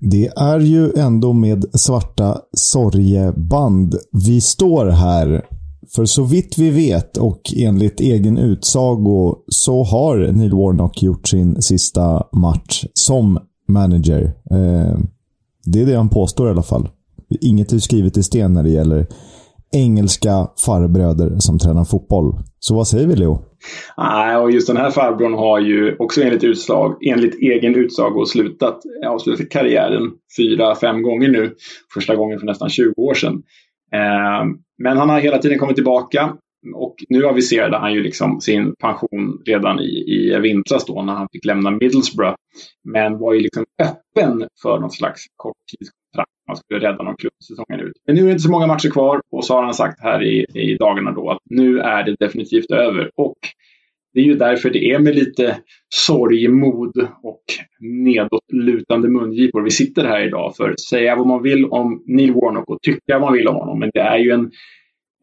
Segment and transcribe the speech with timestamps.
[0.00, 5.44] Det är ju ändå med svarta sorgeband vi står här.
[5.94, 11.62] För så vitt vi vet och enligt egen utsago så har Neil Warnock gjort sin
[11.62, 13.38] sista match som
[13.68, 14.22] manager.
[14.50, 14.98] Eh,
[15.64, 16.88] det är det han påstår i alla fall.
[17.40, 19.06] Inget är skrivet i sten när det gäller
[19.72, 22.38] engelska farbröder som tränar fotboll.
[22.60, 23.38] Så vad säger vi Leo?
[23.96, 28.82] Nej, och just den här farbrorn har ju också enligt, utslag, enligt egen utsago slutat,
[29.06, 31.54] avslutat karriären fyra, fem gånger nu.
[31.94, 33.42] Första gången för nästan 20 år sedan.
[33.92, 34.44] Eh,
[34.78, 36.36] men han har hela tiden kommit tillbaka
[36.74, 41.28] och nu aviserade han ju liksom sin pension redan i, i vintras då när han
[41.32, 42.36] fick lämna Middlesbrough.
[42.84, 46.30] Men var ju liksom öppen för någon slags korttidskontrakt.
[46.48, 47.92] Man skulle rädda någon klubb säsongen ut.
[48.06, 50.22] Men nu är det inte så många matcher kvar och så har han sagt här
[50.22, 53.10] i, i dagarna då att nu är det definitivt över.
[53.16, 53.38] Och
[54.14, 55.58] det är ju därför det är med lite
[55.94, 57.42] sorg, mod och
[57.80, 60.56] nedåtlutande mungipor vi sitter här idag.
[60.56, 63.78] För säga vad man vill om Neil Warnock och tycka vad man vill om honom,
[63.78, 64.50] men det är ju en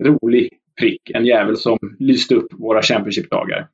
[0.03, 1.01] rolig prick.
[1.13, 3.67] En jävel som lyste upp våra Championship-dagar.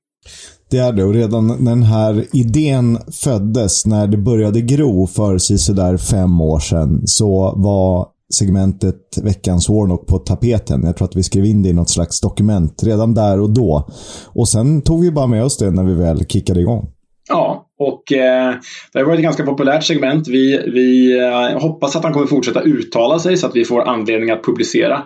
[0.71, 5.37] Det är det och redan när den här idén föddes, när det började gro för
[5.37, 10.83] sådär fem år sedan, så var segmentet Veckans Warnock på tapeten.
[10.83, 13.89] Jag tror att vi skrev in det i något slags dokument redan där och då.
[14.27, 16.89] Och sen tog vi bara med oss det när vi väl kickade igång.
[17.29, 18.53] Ja, och eh,
[18.93, 20.27] det har varit ett ganska populärt segment.
[20.27, 24.29] Vi, vi eh, hoppas att han kommer fortsätta uttala sig så att vi får anledning
[24.31, 25.03] att publicera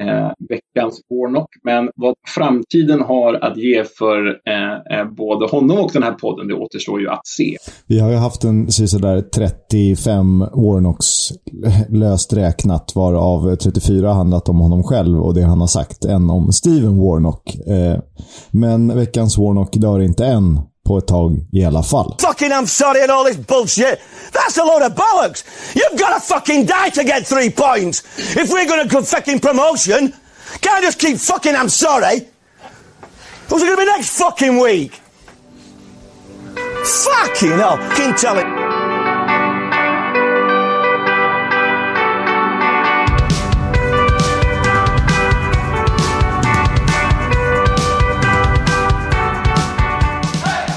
[0.00, 1.48] eh, veckans Warnock.
[1.64, 6.48] Men vad framtiden har att ge för eh, eh, både honom och den här podden,
[6.48, 7.56] det återstår ju att se.
[7.86, 11.32] Vi har ju haft en sådär 35 Warnocks
[11.88, 16.52] löst räknat, varav 34 handlat om honom själv och det han har sagt, än om
[16.52, 17.54] Steven Warnock.
[17.54, 18.00] Eh,
[18.50, 22.16] men veckans Warnock dör inte än på ett tag i alla fall.
[22.20, 24.00] Fucking I'm sorry and all this bullshit.
[24.32, 25.44] That's a load of bollocks.
[25.74, 28.02] You've got to fucking die to get three points.
[28.36, 30.12] If we're going to go fucking promotion,
[30.60, 32.26] can't just keep fucking I'm sorry.
[33.48, 35.00] Who's it going to be next fucking week?
[36.84, 37.78] Fucking hell.
[37.96, 38.75] Can tell it.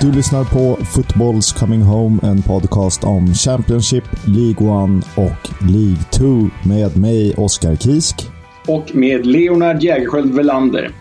[0.02, 6.50] Du lyssnar på Footballs Coming Home, en podcast om Championship, League 1 och League 2
[6.70, 8.28] med mig, Oskar Kisk.
[8.68, 10.92] Och med Leonard Jägerskiöld Velander.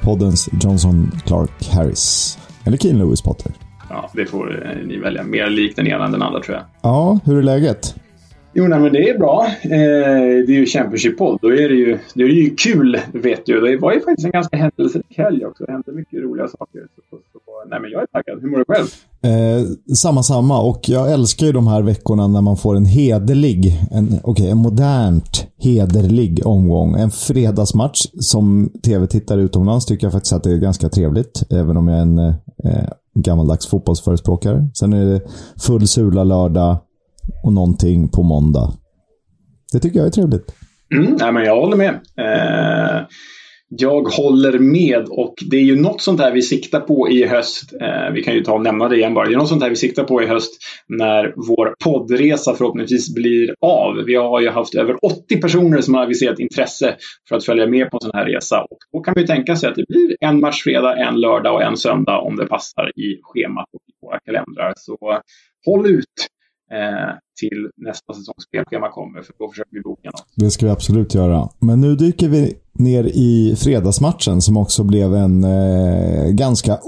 [0.00, 2.38] Poddens Johnson Clark Harris.
[2.64, 3.52] Eller Keen Lewis Potter.
[3.90, 5.22] Ja, det får eh, ni välja.
[5.22, 6.64] Mer lik den ena än den andra tror jag.
[6.82, 7.94] Ja, hur är läget?
[8.58, 9.46] Jo, nej, men det är bra.
[9.62, 9.70] Eh,
[10.46, 11.38] det är ju Championship-podd.
[11.42, 13.60] Då är det ju, det är ju kul, vet du.
[13.60, 15.64] Det var ju faktiskt en ganska händelserik helg också.
[15.64, 16.80] Det hände mycket roliga saker.
[17.10, 17.38] Så, så,
[17.70, 18.42] nej, men jag är taggad.
[18.42, 18.86] Hur mår du själv?
[19.22, 20.62] Eh, samma, samma.
[20.62, 24.58] Och jag älskar ju de här veckorna när man får en hederlig, en, okay, en
[24.58, 26.94] modernt hederlig omgång.
[26.94, 31.42] En fredagsmatch som tv-tittare utomlands tycker jag faktiskt att det är ganska trevligt.
[31.50, 34.68] Även om jag är en eh, gammaldags fotbollsförespråkare.
[34.74, 35.20] Sen är det
[35.56, 36.76] full sula lördag
[37.44, 38.72] och någonting på måndag.
[39.72, 40.54] Det tycker jag är trevligt.
[40.94, 41.94] Mm, nej, men jag håller med.
[41.94, 43.06] Eh,
[43.68, 47.72] jag håller med och det är ju något sånt här vi siktar på i höst.
[47.80, 49.26] Eh, vi kan ju ta och nämna det igen bara.
[49.26, 50.52] Det är något sånt här vi siktar på i höst
[50.88, 54.04] när vår poddresa förhoppningsvis blir av.
[54.06, 56.96] Vi har ju haft över 80 personer som har aviserat intresse
[57.28, 58.60] för att följa med på en sån här resa.
[58.70, 61.62] Och då kan vi tänka sig att det blir en mars, fredag, en lördag och
[61.62, 64.72] en söndag om det passar i schemat och i våra kalendrar.
[64.76, 65.20] Så
[65.66, 66.35] håll ut!
[66.72, 69.22] Eh, till nästa säsongs spelschema kommer.
[69.22, 70.26] För då försöker vi boka något.
[70.34, 71.48] Det ska vi absolut göra.
[71.60, 76.78] Men nu dyker vi ner i fredagsmatchen som också blev en eh, ganska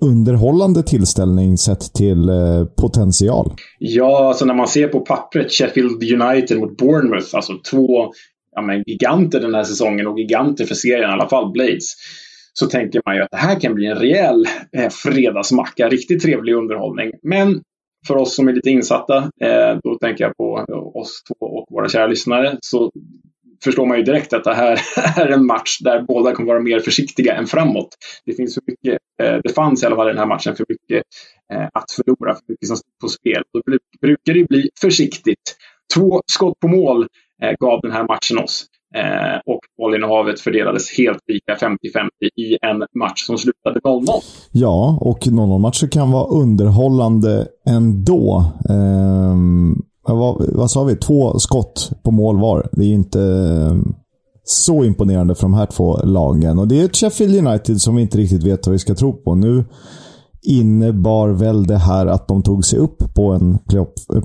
[0.00, 3.52] ounderhållande tillställning sett till eh, potential.
[3.78, 8.12] Ja, alltså när man ser på pappret Sheffield United mot Bournemouth, alltså två
[8.54, 11.94] ja, men giganter den här säsongen och giganter för serien i alla fall, Blades
[12.58, 15.88] så tänker man ju att det här kan bli en rejäl eh, fredagsmacka.
[15.88, 17.12] Riktigt trevlig underhållning.
[17.22, 17.62] Men
[18.06, 21.66] för oss som är lite insatta, eh, då tänker jag på eh, oss två och
[21.70, 22.90] våra kära lyssnare, så
[23.64, 24.80] förstår man ju direkt att det här
[25.16, 27.88] är en match där båda kommer vara mer försiktiga än framåt.
[28.24, 30.66] Det finns för mycket, eh, det fanns i alla fall i den här matchen för
[30.68, 31.02] mycket
[31.52, 33.42] eh, att förlora, för mycket som står på spel.
[33.52, 33.60] Då
[34.00, 35.56] brukar det bli försiktigt.
[35.94, 37.06] Två skott på mål
[37.42, 38.66] eh, gav den här matchen oss.
[38.96, 41.76] Eh, och bollinnehavet fördelades helt lika 50-50
[42.36, 44.06] i en match som slutade 0-0.
[44.52, 48.44] Ja, och 0-0-matcher kan vara underhållande ändå.
[48.70, 49.36] Eh,
[50.14, 50.96] vad, vad sa vi?
[50.96, 52.68] Två skott på mål var.
[52.72, 53.94] Det är inte ehm,
[54.44, 56.58] så imponerande för de här två lagen.
[56.58, 59.12] Och det är ett Sheffield United som vi inte riktigt vet vad vi ska tro
[59.12, 59.34] på.
[59.34, 59.64] Nu
[60.42, 63.58] innebar väl det här att de tog sig upp på en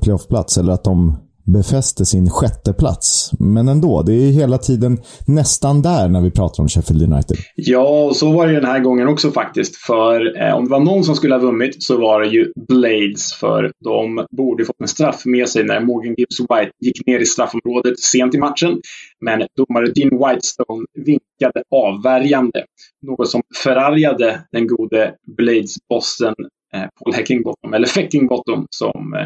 [0.01, 1.17] playoff-plats, eller att de
[1.53, 3.31] befäste sin sjätte plats.
[3.39, 7.37] Men ändå, det är hela tiden nästan där när vi pratar om Sheffield United.
[7.55, 9.75] Ja, och så var det den här gången också faktiskt.
[9.75, 13.33] För eh, om det var någon som skulle ha vunnit så var det ju Blades.
[13.33, 17.25] För de borde fått en straff med sig när Morgan Gibbs White gick ner i
[17.25, 18.81] straffområdet sent i matchen.
[19.25, 22.65] Men domare Dean Whitestone vinkade avvärjande.
[23.07, 26.35] Något som förargade den gode Blades-bossen
[26.73, 29.21] eh, Paul Heckingbottom, eller Feckingbottom som eh,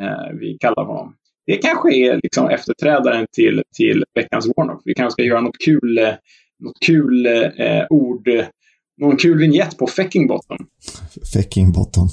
[0.00, 1.14] eh vi kallar honom.
[1.46, 4.82] Det kanske är liksom efterträdaren till, till veckans Warnock.
[4.84, 6.04] Vi kanske ska göra något kul, eh,
[6.58, 8.28] något kul eh, ord,
[9.00, 10.66] någon kul vignett på Feckingbottom.
[11.34, 12.08] Feckingbottom.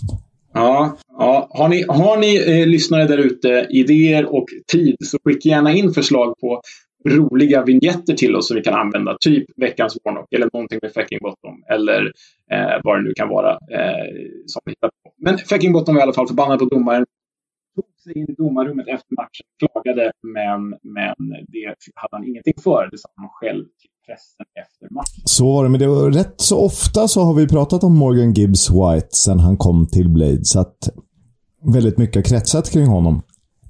[0.54, 1.48] Ja, ja.
[1.50, 5.94] Har ni, har ni eh, lyssnare där ute idéer och tid så skicka gärna in
[5.94, 6.62] förslag på
[7.10, 9.18] roliga vignetter till oss som vi kan använda.
[9.20, 12.06] Typ veckans Warnock eller någonting med Fecking Bottom eller
[12.52, 14.08] eh, vad det nu kan vara eh,
[14.46, 15.12] som vi hittar på.
[15.18, 17.06] Men Fecking Bottom var i alla fall förbannad på domaren.
[17.78, 20.06] Tog sig in i domarrummet efter matchen, klagade,
[20.38, 20.62] men,
[20.96, 21.18] men
[21.54, 21.66] det
[22.02, 22.82] hade han ingenting för.
[22.92, 25.22] Det sa han själv till pressen efter matchen.
[25.26, 28.34] Så var det, men det var rätt så ofta så har vi pratat om Morgan
[28.34, 30.46] Gibbs White sen han kom till Blade.
[30.46, 30.90] Så att
[31.76, 33.22] väldigt mycket har kretsat kring honom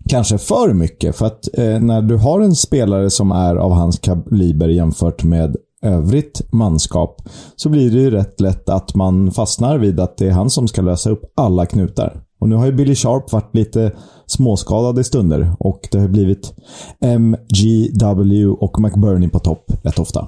[0.09, 1.15] kanske för mycket.
[1.15, 5.55] För att eh, när du har en spelare som är av hans kaliber jämfört med
[5.81, 7.21] övrigt manskap
[7.55, 10.67] så blir det ju rätt lätt att man fastnar vid att det är han som
[10.67, 12.21] ska lösa upp alla knutar.
[12.39, 13.91] Och nu har ju Billy Sharp varit lite
[14.25, 16.53] småskadad i stunder och det har blivit
[17.01, 20.27] MGW och McBurney på topp rätt ofta.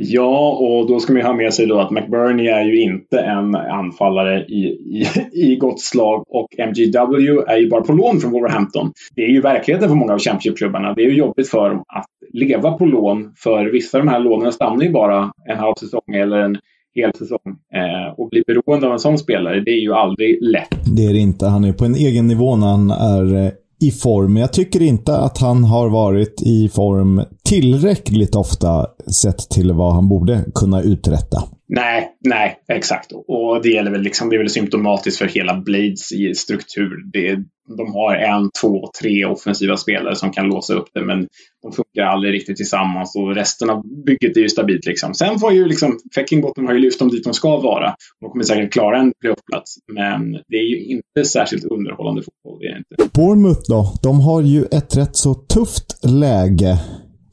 [0.00, 3.18] Ja, och då ska man ju ha med sig då att McBurney är ju inte
[3.18, 8.32] en anfallare i, i, i gott slag och MGW är ju bara på lån från
[8.32, 8.92] Wolverhampton.
[9.14, 10.94] Det är ju verkligheten för många av Championship-klubbarna.
[10.94, 14.20] Det är ju jobbigt för dem att leva på lån för vissa av de här
[14.20, 16.56] lånen stannar ju bara en halv säsong eller en
[16.94, 17.56] hel säsong.
[17.74, 20.96] Eh, och bli beroende av en sån spelare, det är ju aldrig lätt.
[20.96, 21.46] Det är det inte.
[21.46, 24.36] Han är på en egen nivå när han är eh, i form.
[24.36, 28.86] Jag tycker inte att han har varit i form tillräckligt ofta
[29.22, 31.42] sett till vad han borde kunna uträtta.
[31.68, 33.12] Nej, nej, exakt.
[33.12, 37.10] Och det, gäller väl liksom, det är väl symptomatiskt för hela Blades struktur.
[37.12, 37.44] Det,
[37.76, 41.26] de har en, två, tre offensiva spelare som kan låsa upp det, men
[41.62, 44.86] de funkar aldrig riktigt tillsammans och resten av bygget är ju stabilt.
[44.86, 45.14] Liksom.
[45.14, 47.94] Sen får ju liksom, Fäckingbotten har ju lyft dem dit de ska vara.
[48.20, 52.58] De kommer säkert klara en playoffplats, men det är ju inte särskilt underhållande fotboll.
[52.60, 53.18] Det är inte.
[53.18, 53.94] Bournemouth då?
[54.02, 56.78] De har ju ett rätt så tufft läge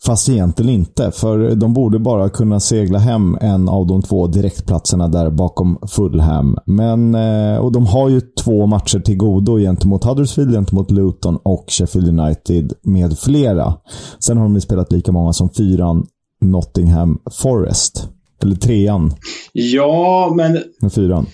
[0.05, 5.07] Fast egentligen inte, för de borde bara kunna segla hem en av de två direktplatserna
[5.07, 6.57] där bakom Fulham.
[6.65, 11.65] Men, eh, och de har ju två matcher till godo gentemot Huddersfield, gentemot Luton och
[11.67, 13.73] Sheffield United med flera.
[14.19, 16.05] Sen har de ju spelat lika många som fyran
[16.41, 18.09] Nottingham Forest.
[18.43, 19.13] Eller trean.
[19.53, 20.57] Ja, men...
[20.81, 21.25] Med fyran.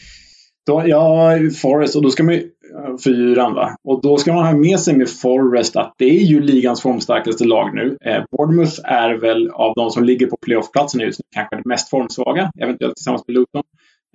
[0.71, 1.31] Då, ja,
[1.61, 3.53] Forrest Och då ska man ju eh, fyran.
[3.53, 3.75] Va?
[3.83, 7.45] Och då ska man ha med sig med Forrest att det är ju ligans formstarkaste
[7.45, 7.97] lag nu.
[8.05, 11.89] Eh, Bournemouth är väl av de som ligger på playoffplatsen just nu kanske det mest
[11.89, 13.63] formsvaga, eventuellt tillsammans med Luton.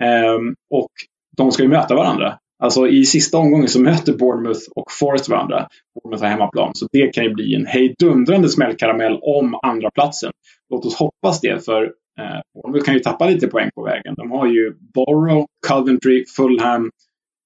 [0.03, 0.91] Eh, och
[1.37, 2.39] de ska ju möta varandra.
[2.63, 5.69] Alltså i sista omgången så möter Bournemouth och Forest varandra.
[5.95, 6.75] Bournemouth har hemmaplan.
[6.75, 10.33] Så det kan ju bli en hejdundrande smällkaramell om andra platsen.
[10.71, 11.93] Låt oss hoppas det, för
[12.55, 14.15] Bournemouth kan ju tappa lite poäng på vägen.
[14.17, 16.91] De har ju Borough, Coventry, Fulham,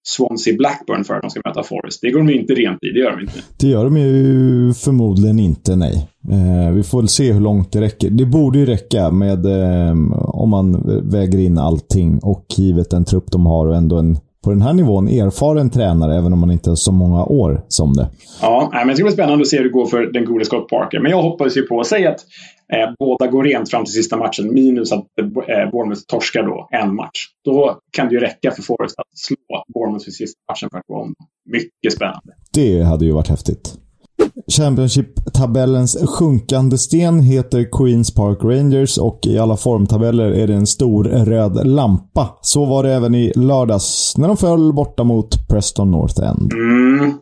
[0.02, 2.00] Swansea Blackburn för att de ska möta Forest.
[2.02, 3.40] Det går de inte rent i, det gör de inte.
[3.60, 6.08] Det gör de ju förmodligen inte, nej.
[6.30, 8.10] Eh, vi får väl se hur långt det räcker.
[8.10, 13.32] Det borde ju räcka med eh, om man väger in allting och givet den trupp
[13.32, 16.70] de har och ändå en på den här nivån erfaren tränare, även om man inte
[16.70, 18.08] har så många år som det.
[18.42, 20.68] Ja, men det ska bli spännande att se hur det går för den gode Scott
[20.68, 21.00] Parker.
[21.00, 22.20] Men jag hoppas ju på, säg att
[22.72, 26.94] eh, båda går rent fram till sista matchen, minus att eh, Bournemouth torskar då en
[26.94, 27.26] match.
[27.44, 30.86] Då kan det ju räcka för Forrest att slå Bournemouth i sista matchen för att
[30.86, 31.14] gå om.
[31.50, 32.32] Mycket spännande.
[32.54, 33.80] Det hade ju varit häftigt.
[34.56, 41.04] Championship-tabellens sjunkande sten heter Queens Park Rangers och i alla formtabeller är det en stor
[41.04, 42.38] röd lampa.
[42.42, 46.52] Så var det även i lördags när de föll borta mot Preston North End.
[46.52, 47.14] Mm.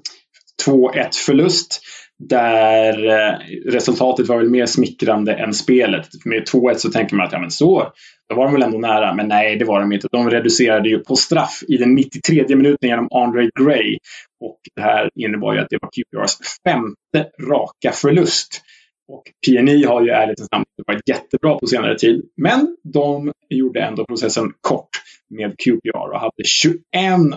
[0.67, 0.93] 2-1
[1.27, 1.81] förlust.
[2.19, 6.09] Där eh, resultatet var väl mer smickrande än spelet.
[6.25, 7.93] Med 2-1 så tänker man att ja, men så,
[8.29, 9.15] då var de väl ändå nära.
[9.15, 10.09] Men nej, det var de inte.
[10.13, 13.99] De reducerade ju på straff i den 93 minuten genom Andre Gray.
[14.41, 18.63] Och det här innebar ju att det var QPRs femte raka förlust.
[19.09, 22.23] Och PNI har ju ärligt talat varit jättebra på senare tid.
[22.37, 24.89] Men de gjorde ändå processen kort
[25.31, 26.83] med QPR och hade 21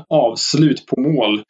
[0.09, 1.43] avslut på mål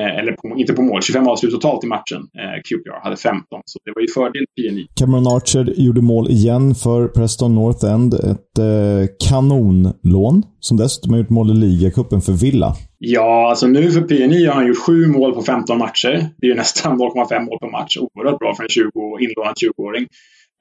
[0.00, 2.22] eller på, inte på mål, 25 avslut totalt i matchen.
[2.38, 4.86] Eh, QPR hade 15, så det var ju fördel PNI.
[4.94, 8.14] Cameron Archer gjorde mål igen för Preston North End.
[8.14, 12.74] Ett eh, kanonlån, som dessutom har gjort mål i ligacupen för Villa.
[12.98, 16.28] Ja, alltså nu för PNI har han gjort sju mål på 15 matcher.
[16.38, 17.96] Det är ju nästan 0,5 mål per match.
[17.96, 20.06] Oerhört bra för en 20, inlånad 20-åring.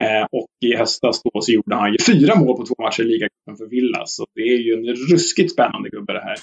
[0.04, 3.06] Eh, och i höstas då så gjorde han ju fyra mål på två matcher i
[3.06, 4.06] ligacupen för Villa.
[4.06, 6.38] Så det är ju en ruskigt spännande gubbe det här.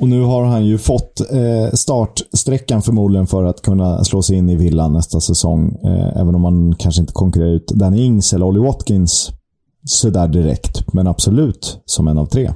[0.00, 4.48] Och nu har han ju fått eh, startsträckan förmodligen för att kunna slå sig in
[4.48, 5.76] i villan nästa säsong.
[5.84, 9.30] Eh, även om man kanske inte konkurrerar ut Danny Ings eller Ollie Watkins
[9.84, 10.92] sådär direkt.
[10.92, 12.50] Men absolut som en av tre.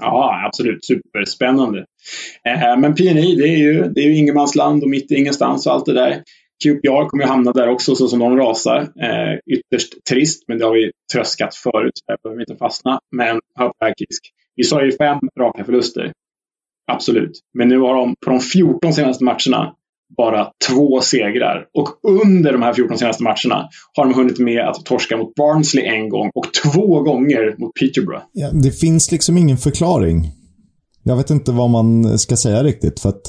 [0.00, 0.84] Ja, absolut.
[0.84, 1.78] Superspännande.
[2.48, 5.72] Eh, men PNI, det är ju, det är ju ingenmansland och mitt i ingenstans och
[5.72, 6.22] allt det där.
[6.64, 8.80] QPR kommer ju hamna där också så som de rasar.
[8.80, 11.92] Eh, ytterst trist, men det har vi tröskat förut.
[12.06, 12.98] Där behöver vi inte fastna.
[13.16, 13.72] Men hör
[14.56, 16.12] Vi sa ju fem raka förluster.
[16.92, 17.40] Absolut.
[17.54, 19.74] Men nu har de på de 14 senaste matcherna
[20.16, 21.66] bara två segrar.
[21.78, 25.84] Och under de här 14 senaste matcherna har de hunnit med att torska mot Barnsley
[25.84, 28.24] en gång och två gånger mot Peterborough.
[28.32, 30.30] Ja, det finns liksom ingen förklaring.
[31.02, 33.00] Jag vet inte vad man ska säga riktigt.
[33.00, 33.22] För att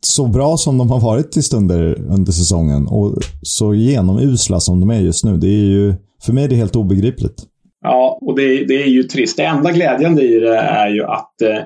[0.00, 4.90] så bra som de har varit i stunder under säsongen och så genomusla som de
[4.90, 5.36] är just nu.
[5.36, 7.42] Det är ju, för mig är det helt obegripligt.
[7.82, 9.36] Ja, och det, det är ju trist.
[9.36, 11.58] Det enda glädjande i det är ju att eh,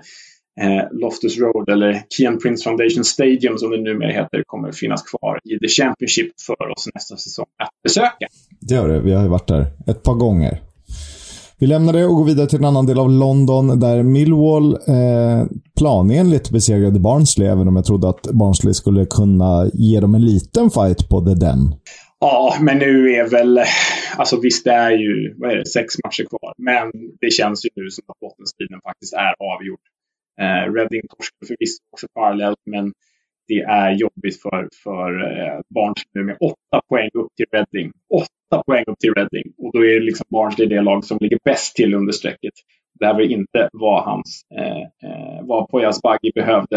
[0.90, 5.59] Loftus Road eller Kian Prince Foundation Stadium som det numera heter kommer finnas kvar i
[5.59, 8.26] The Championship för oss nästa säsong att besöka.
[8.61, 9.00] Det gör det.
[9.00, 10.61] Vi har ju varit där ett par gånger.
[11.59, 15.47] Vi lämnar det och går vidare till en annan del av London där Millwall eh,
[15.78, 20.71] planenligt besegrade Barnsley, även om jag trodde att Barnsley skulle kunna ge dem en liten
[20.71, 21.75] fight på The Den.
[22.21, 23.61] Ja, men nu är väl...
[24.16, 26.54] Alltså visst, det är ju vad är det, sex matcher kvar.
[26.59, 26.90] Men
[27.21, 29.80] det känns ju nu som att bottenstriden faktiskt är avgjord.
[30.40, 32.92] Eh, Reading torskade förvisso också parallellt, men
[33.49, 37.92] det är jobbigt för, för eh, Barnsley med åtta poäng upp till Reading.
[38.14, 39.52] Åtta poäng upp till Reading.
[39.59, 42.54] Och då är liksom Barnsley det lag som ligger bäst till under strecket.
[42.99, 46.76] Det här var inte vad hans, eh, eh, vad Poyas Baggi behövde.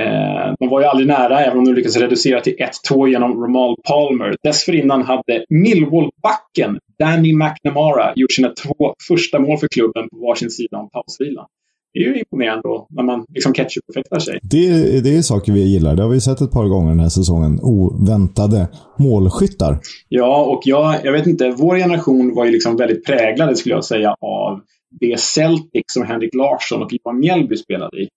[0.00, 3.76] Eh, de var ju aldrig nära, även om de lyckades reducera till 1-2 genom Romal
[3.88, 4.36] Palmer.
[4.42, 10.76] Dessförinnan hade Millwall-backen Danny McNamara gjort sina två första mål för klubben på varsin sida
[10.76, 11.46] om pausvilan
[11.92, 14.38] det är ju imponerande då, när man liksom ketchup-effektar sig.
[14.42, 15.96] Det, det är saker vi gillar.
[15.96, 17.58] Det har vi sett ett par gånger den här säsongen.
[17.62, 18.68] Oväntade
[18.98, 19.80] målskyttar.
[20.08, 21.50] Ja, och jag, jag vet inte.
[21.50, 24.60] Vår generation var ju liksom väldigt präglade, skulle jag säga, av
[25.00, 28.08] det Celtic som Henrik Larsson och Johan Mjällby spelade i.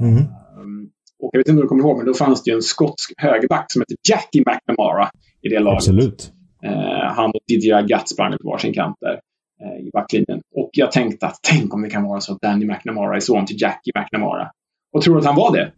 [0.00, 0.14] Mm.
[0.14, 0.90] Um,
[1.22, 3.12] och jag vet inte om du kommer ihåg, men då fanns det ju en skotsk
[3.16, 5.08] högerback som hette Jackie McNamara
[5.42, 5.76] i det laget.
[5.76, 6.32] Absolut.
[6.64, 6.70] Uh,
[7.16, 9.20] han och Didier Agat sprang på varsin kant där.
[9.64, 10.40] Eh, i backlinjen.
[10.54, 13.46] Och jag tänkte att tänk om det kan vara så att Danny McNamara är son
[13.46, 14.50] till Jackie McNamara.
[14.92, 15.72] Och tror du att han var det?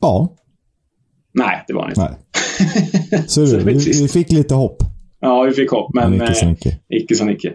[0.00, 0.36] Ja.
[1.32, 2.00] Nej, det var han inte.
[2.00, 2.18] Nej.
[3.26, 4.82] Så, så vi, vi, fick lite hopp.
[5.20, 6.78] Ja, vi fick hopp, men, men icke som icke.
[6.88, 7.52] icke som icke.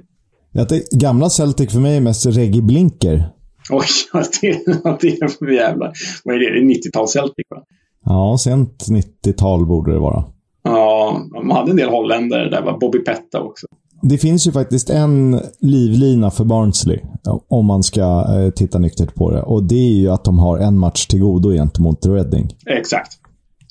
[0.51, 3.23] Det gamla Celtic för mig är mest Reggie Blinker.
[3.69, 3.85] Oj,
[4.41, 5.93] det, är för jävla...
[6.23, 6.49] Vad är det?
[6.49, 7.63] Det är 90-tal Celtic, va?
[8.05, 10.23] Ja, sent 90-tal borde det vara.
[10.63, 12.49] Ja, de hade en del holländare.
[12.49, 13.67] Där var Bobby Petta också.
[14.09, 16.99] Det finns ju faktiskt en livlina för Barnsley,
[17.47, 19.41] om man ska eh, titta nyktert på det.
[19.41, 22.55] Och det är ju att de har en match till godo gentemot Reading.
[22.65, 23.11] Exakt.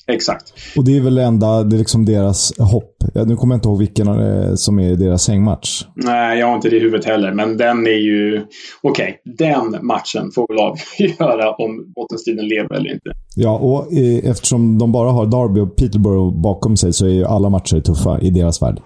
[0.07, 0.53] Exakt.
[0.77, 3.03] Och det är väl ända, det är liksom deras hopp.
[3.13, 5.85] Nu kommer jag inte ihåg vilken eh, som är deras hängmatch.
[5.95, 7.33] Nej, jag har inte det i huvudet heller.
[7.33, 8.45] Men den är ju...
[8.81, 13.09] Okej, okay, den matchen får väl avgöra om bottenstriden lever eller inte.
[13.35, 17.25] Ja, och eh, eftersom de bara har Derby och Peterborough bakom sig så är ju
[17.25, 18.81] alla matcher tuffa i deras värld.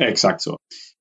[0.00, 0.56] Exakt så.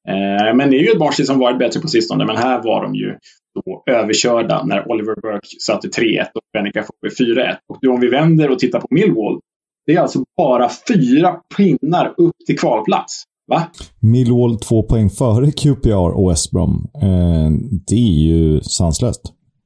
[0.10, 2.84] Eh, men det är ju ett Barnsley som varit bättre på sistone, men här var
[2.84, 3.18] de ju
[3.56, 7.56] då överkörda när Oliver Burke satte 3-1 och Benica Foppe 4-1.
[7.70, 9.40] Och om vi vänder och tittar på Millwall,
[9.86, 13.24] det är alltså bara fyra pinnar upp till kvalplats.
[13.48, 13.64] Va?
[14.00, 16.88] Millwall två poäng före QPR och West Brom.
[17.02, 17.50] Eh,
[17.88, 19.22] det är ju sanslöst.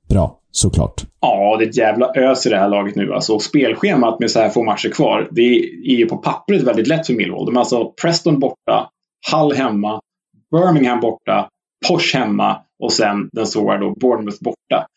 [0.10, 1.04] Bra, såklart.
[1.22, 3.14] Ja, det är ett jävla ös i det här laget nu.
[3.14, 5.42] Alltså, spelschemat med så här få matcher kvar, det
[5.94, 7.46] är ju på pappret väldigt lätt för Millwall.
[7.46, 8.90] De har alltså Preston borta,
[9.32, 10.02] Hull hemma,
[10.52, 11.50] Birmingham borta,
[11.88, 14.88] Porsche hemma och sen den svåra då Bournemouth borta.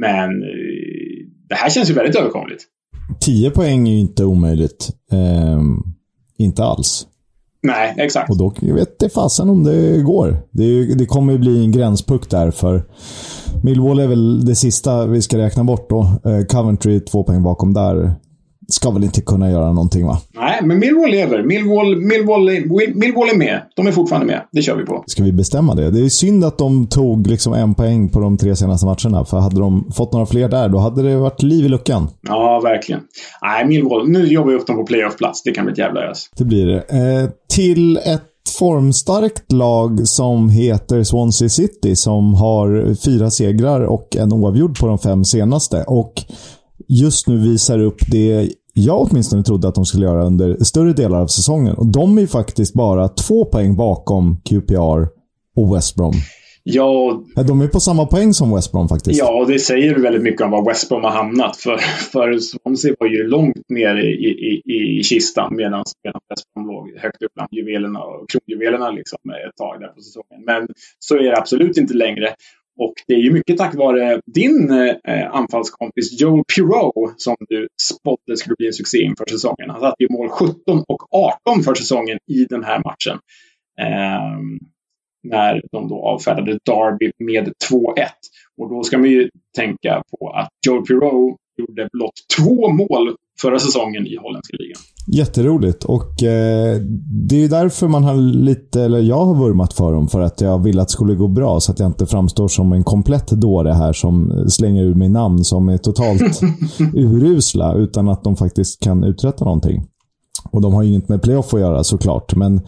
[0.00, 2.64] Men eh, det här känns ju väldigt överkomligt.
[3.20, 4.90] 10 poäng är ju inte omöjligt.
[5.12, 5.76] Ehm,
[6.38, 7.06] inte alls.
[7.62, 8.30] Nej, exakt.
[8.30, 10.36] Och då vet det fasen om det går.
[10.50, 12.84] Det, det kommer ju bli en gränspuck där för
[13.62, 16.00] Millwall är väl det sista vi ska räkna bort då.
[16.00, 18.14] Eh, Coventry två poäng bakom där.
[18.72, 20.20] Ska väl inte kunna göra någonting va?
[20.34, 21.42] Nej, men Millwall lever.
[21.42, 22.50] Millwall, Millwall,
[22.94, 23.62] Millwall är med.
[23.76, 24.42] De är fortfarande med.
[24.52, 25.04] Det kör vi på.
[25.06, 25.90] Ska vi bestämma det?
[25.90, 29.24] Det är synd att de tog liksom en poäng på de tre senaste matcherna.
[29.24, 32.08] För hade de fått några fler där, då hade det varit liv i luckan.
[32.28, 33.00] Ja, verkligen.
[33.42, 34.08] Nej, Millwall.
[34.08, 35.42] Nu jobbar vi upp dem på playoff-plats.
[35.42, 36.30] Det kan bli ett jävla ös.
[36.36, 36.76] Det blir det.
[36.76, 38.22] Eh, till ett
[38.58, 44.98] formstarkt lag som heter Swansea City som har fyra segrar och en oavgjord på de
[44.98, 45.84] fem senaste.
[45.86, 46.12] Och
[46.88, 51.20] just nu visar upp det jag åtminstone trodde att de skulle göra under större delar
[51.20, 51.74] av säsongen.
[51.74, 55.06] Och de är faktiskt bara två poäng bakom QPR
[55.56, 56.12] och West Brom.
[56.70, 59.18] Ja, de är på samma poäng som West Brom faktiskt.
[59.18, 61.56] Ja, och det säger väldigt mycket om var West Brom har hamnat.
[61.56, 61.76] För,
[62.12, 64.62] för Swansea var ju långt ner i, i,
[64.98, 69.18] i kistan medan, medan West Brom låg högt upp bland juvelerna och kronjuvelerna liksom,
[69.48, 70.44] ett tag där på säsongen.
[70.46, 70.68] Men
[70.98, 72.34] så är det absolut inte längre.
[72.78, 74.70] Och det är ju mycket tack vare din
[75.04, 79.70] eh, anfallskompis Joel Pirou som du spådde skulle bli en succé inför säsongen.
[79.70, 81.14] Han satte ju mål 17 och
[81.46, 83.18] 18 för säsongen i den här matchen.
[83.80, 84.38] Eh,
[85.22, 87.52] när de då avfärdade Derby med 2-1.
[88.56, 93.58] Och då ska man ju tänka på att Joel Pirou gjorde blott två mål förra
[93.58, 94.80] säsongen i holländska ligan.
[95.12, 96.76] Jätteroligt och eh,
[97.28, 100.08] det är därför man har lite, eller jag har vurmat för dem.
[100.08, 102.72] För att jag vill att det skulle gå bra så att jag inte framstår som
[102.72, 106.40] en komplett dåre här som slänger ur mig namn som är totalt
[106.94, 107.74] urusla.
[107.74, 109.86] Utan att de faktiskt kan uträtta någonting.
[110.50, 112.36] Och de har inget med playoff att göra såklart.
[112.36, 112.60] Men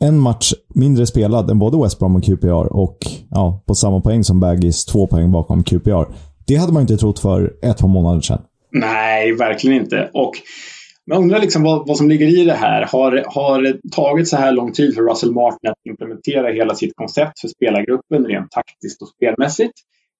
[0.00, 2.98] en match mindre spelad än både West Brom och QPR och
[3.30, 6.04] ja, på samma poäng som Baggis, två poäng bakom QPR.
[6.46, 8.40] Det hade man inte trott för ett par månader sedan.
[8.72, 10.10] Nej, verkligen inte.
[10.14, 10.32] Och
[11.10, 12.82] man undrar liksom vad, vad som ligger i det här.
[12.82, 16.96] Har, har det tagit så här lång tid för Russell Martin att implementera hela sitt
[16.96, 19.72] koncept för spelargruppen rent taktiskt och spelmässigt?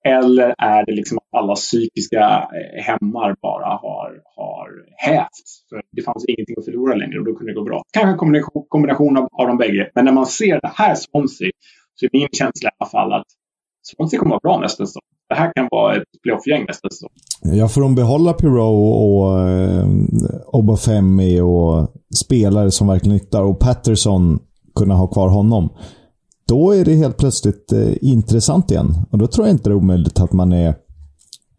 [0.04, 5.68] Eller är det liksom att alla psykiska eh, hämmar bara har, har hävts?
[5.68, 7.82] För det fanns ingenting att förlora längre och då kunde det gå bra.
[7.92, 9.90] Kanske en kombination, kombination av, av de bägge.
[9.94, 11.50] Men när man ser det här Swansea
[11.94, 13.26] så är min känsla i alla fall att
[13.82, 15.02] Swansea kommer att vara bra nästa säsong.
[15.32, 17.10] Det här kan vara ett playoff-gäng nästa säsong.
[17.42, 19.86] Ja, får de behålla Pirou och eh,
[20.46, 24.38] Obafemi och spelare som verkligen nyttar och Patterson
[24.74, 25.68] kunna ha kvar honom.
[26.48, 28.94] Då är det helt plötsligt eh, intressant igen.
[29.10, 30.74] Och då tror jag inte det är omöjligt att man är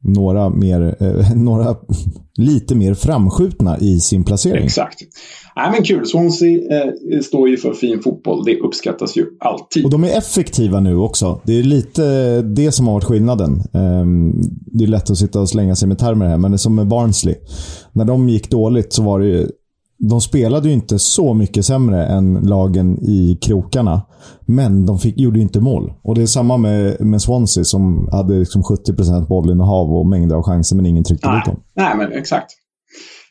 [0.03, 1.75] några, mer, eh, några
[2.37, 4.65] lite mer framskjutna i sin placering.
[4.65, 4.99] Exakt.
[5.55, 6.05] Nej, men kul.
[6.05, 8.45] Swansea eh, står ju för fin fotboll.
[8.45, 9.85] Det uppskattas ju alltid.
[9.85, 11.41] Och de är effektiva nu också.
[11.43, 13.51] Det är lite det som har varit skillnaden.
[13.73, 14.05] Eh,
[14.65, 16.75] det är lätt att sitta och slänga sig med termer här, men det är som
[16.75, 17.35] med Barnsley.
[17.91, 19.47] När de gick dåligt så var det ju
[20.09, 24.01] de spelade ju inte så mycket sämre än lagen i krokarna.
[24.45, 25.93] Men de fick, gjorde inte mål.
[26.03, 30.43] Och det är samma med, med Swansea som hade liksom 70% bollinnehav och mängder av
[30.43, 31.63] chanser men ingen tryckte dit dem.
[31.75, 32.51] Nej, men exakt.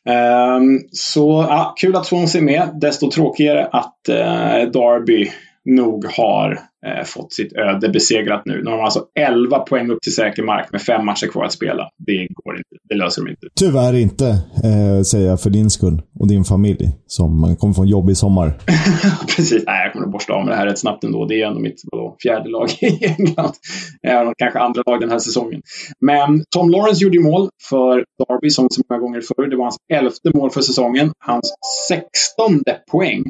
[0.08, 2.78] Um, så ja, kul att Swansea är med.
[2.80, 5.30] Desto tråkigare att uh, Derby
[5.64, 6.52] nog har
[6.86, 8.62] eh, fått sitt öde besegrat nu.
[8.62, 11.52] Nu har de alltså 11 poäng upp till säker mark med fem matcher kvar att
[11.52, 11.88] spela.
[12.06, 12.76] Det går inte.
[12.88, 13.46] Det löser de inte.
[13.54, 14.26] Tyvärr inte,
[14.64, 18.58] eh, säger jag för din skull och din familj som kommer få en jobbig sommar.
[19.36, 19.62] Precis.
[19.66, 21.26] Nej, jag kommer att borsta av med det här rätt snabbt ändå.
[21.26, 23.52] Det är ändå mitt vadå, fjärde lag i England.
[24.06, 25.62] Även om kanske andra lag den här säsongen.
[26.00, 29.50] Men Tom Lawrence gjorde ju mål för Derby som så många gånger förr.
[29.50, 31.12] Det var hans elfte mål för säsongen.
[31.18, 31.54] Hans
[31.88, 33.24] sextonde poäng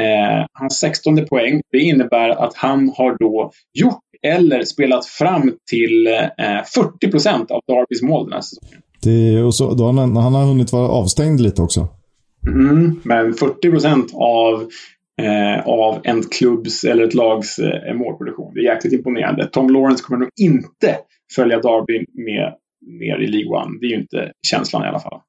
[0.00, 6.06] Eh, hans 16 poäng, det innebär att han har då gjort eller spelat fram till
[6.06, 8.80] eh, 40 procent av Darbys mål den här säsongen.
[9.02, 11.88] Det, och så, då han, han har hunnit vara avstängd lite också.
[12.46, 14.68] Mm, men 40 procent av,
[15.22, 18.54] eh, av en klubbs eller ett lags eh, målproduktion.
[18.54, 19.48] Det är jäkligt imponerande.
[19.52, 20.96] Tom Lawrence kommer nog inte
[21.36, 22.54] följa Darby med
[23.00, 23.78] ner i League One.
[23.80, 25.20] Det är ju inte känslan i alla fall.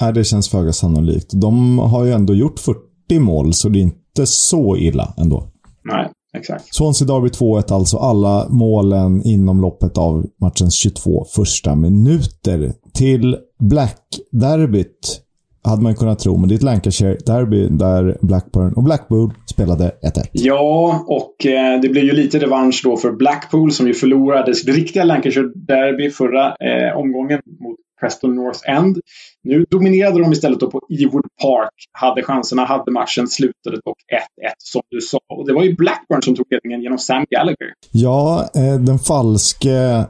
[0.00, 1.30] Nej, det känns föga sannolikt.
[1.32, 5.48] De har ju ändå gjort 40 40 mål, så det är inte så illa ändå.
[5.84, 6.74] Nej, exakt.
[6.74, 7.96] Swansea Derby 2-1 alltså.
[7.96, 12.72] Alla målen inom loppet av matchens 22 första minuter.
[12.94, 15.20] Till Black-derbyt
[15.64, 20.28] hade man kunnat tro, men det är ett Lancashire-derby där Blackburn och Blackpool spelade 1-1.
[20.32, 24.76] Ja, och eh, det blir ju lite revansch då för Blackpool som ju förlorade sitt
[24.76, 28.98] riktiga Lancashire-derby förra eh, omgången mot Preston North End.
[29.44, 34.52] Nu dominerade de istället då på Ewood Park, hade chanserna, hade matchen, slutade dock 1-1
[34.58, 35.18] som du sa.
[35.32, 37.72] Och det var ju Blackburn som tog ledningen genom Sam Gallagher.
[37.92, 40.04] Ja, eh, den falske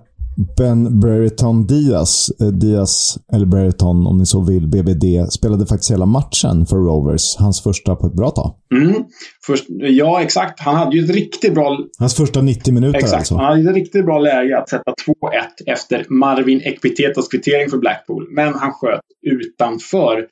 [0.57, 6.07] Ben Brereton Diaz, eh, Diaz, eller Brereton om ni så vill, BBD, spelade faktiskt hela
[6.07, 7.37] matchen för Rovers.
[7.39, 8.55] Hans första på ett bra tag.
[8.75, 9.05] Mm.
[9.47, 10.61] Först, ja, exakt.
[10.61, 11.79] Han hade ju ett riktigt bra...
[11.99, 13.15] Hans första 90 minuter exakt.
[13.15, 13.35] alltså.
[13.35, 14.95] Han hade ett riktigt bra läge att sätta 2-1
[15.67, 18.27] efter Marvin Ekpitetas kvittering för Blackpool.
[18.31, 20.27] Men han sköt utanför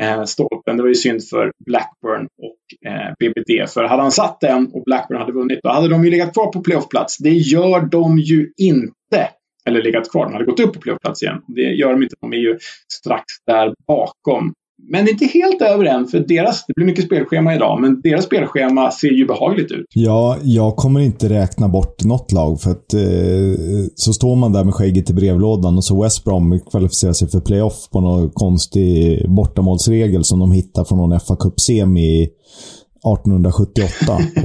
[0.00, 0.76] eh, stolpen.
[0.76, 3.70] Det var ju synd för Blackburn och eh, BBD.
[3.70, 6.52] För hade han satt den och Blackburn hade vunnit, då hade de ju legat kvar
[6.52, 7.18] på playoffplats.
[7.18, 9.28] Det gör de ju inte.
[9.66, 10.24] Eller legat kvar.
[10.24, 11.42] De hade gått upp på playoffplats igen.
[11.46, 12.14] Det gör de inte.
[12.20, 14.52] De är ju strax där bakom.
[14.88, 18.90] Men inte helt över än, för deras, det blir mycket spelschema idag, men deras spelschema
[18.90, 19.86] ser ju behagligt ut.
[19.94, 24.64] Ja, jag kommer inte räkna bort något lag för att eh, så står man där
[24.64, 29.24] med skägget i brevlådan och så West Brom kvalificerar sig för playoff på någon konstig
[29.30, 33.92] bortamålsregel som de hittar från någon fa Cup-semi 1878.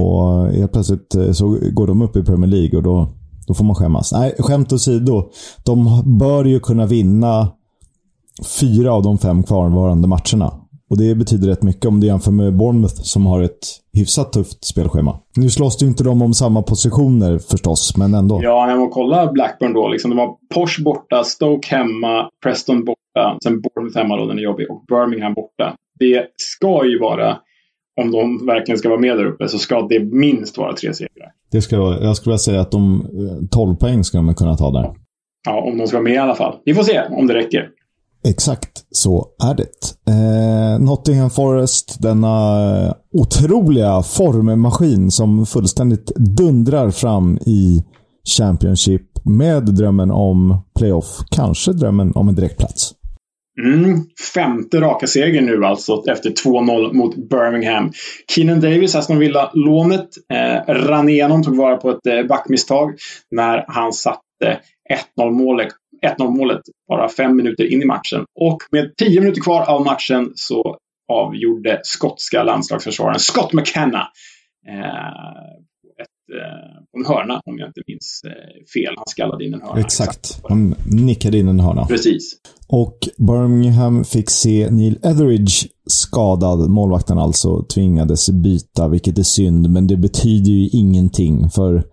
[0.00, 3.08] och helt plötsligt eh, så går de upp i Premier League och då,
[3.46, 4.12] då får man skämmas.
[4.12, 5.30] Nej, skämt åsido.
[5.64, 7.52] De bör ju kunna vinna
[8.60, 10.52] fyra av de fem kvarvarande matcherna.
[10.90, 14.64] Och det betyder rätt mycket om du jämför med Bournemouth som har ett hyfsat tufft
[14.64, 15.18] spelschema.
[15.36, 18.40] Nu slåss ju inte de om samma positioner förstås, men ändå.
[18.42, 19.88] Ja, när man kollar Blackburn då.
[19.88, 24.42] Liksom, de har Porsche borta, Stoke hemma, Preston borta, sen Bournemouth hemma då, den är
[24.42, 25.74] jobbig, och Birmingham borta.
[25.98, 27.36] Det ska ju vara,
[28.00, 31.32] om de verkligen ska vara med där uppe, så ska det minst vara tre segrar.
[31.52, 33.06] Det ska, jag skulle vilja säga att de
[33.50, 34.90] 12 poäng ska de kunna ta där.
[35.44, 36.56] Ja, om de ska vara med i alla fall.
[36.64, 37.68] Vi får se om det räcker.
[38.24, 40.12] Exakt så är det.
[40.12, 47.84] Eh, Nottingham Forest, denna otroliga formmaskin som fullständigt dundrar fram i
[48.36, 51.18] Championship med drömmen om playoff.
[51.30, 52.94] Kanske drömmen om en direktplats.
[53.60, 54.00] Mm,
[54.34, 57.92] femte raka seger nu alltså efter 2-0 mot Birmingham.
[58.34, 62.94] Keenan Davis, Aston Villa-lånet, eh, rann igenom, tog vara på ett eh, backmisstag
[63.30, 64.60] när han satte
[65.18, 65.68] 1-0 målet
[66.06, 68.24] 1-0 målet bara fem minuter in i matchen.
[68.40, 70.76] Och med tio minuter kvar av matchen så
[71.12, 74.08] avgjorde skotska landslagsförsvararen Scott McKenna
[74.68, 75.62] eh,
[76.32, 78.94] eh, en hörna, om jag inte minns eh, fel.
[78.96, 79.80] Han skallade in en hörna.
[79.80, 80.40] Exakt.
[80.48, 81.86] Han nickade in en hörna.
[81.86, 82.36] Precis.
[82.68, 86.70] Och Birmingham fick se Neil Etheridge skadad.
[86.70, 91.50] Målvakten alltså tvingades byta, vilket är synd, men det betyder ju ingenting.
[91.50, 91.84] För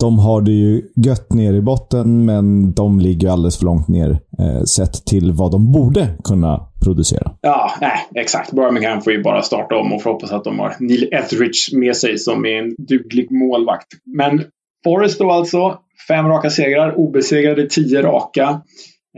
[0.00, 4.20] de har det ju gött ner i botten, men de ligger alldeles för långt ner
[4.38, 7.32] eh, sett till vad de borde kunna producera.
[7.40, 8.52] Ja, nej, exakt.
[8.52, 11.96] Birmingham får ju bara starta om och får hoppas att de har Neil Etheridge med
[11.96, 13.88] sig som är en duglig målvakt.
[14.16, 14.44] Men
[14.84, 18.60] Forest då alltså, fem raka segrar, obesegrade tio raka.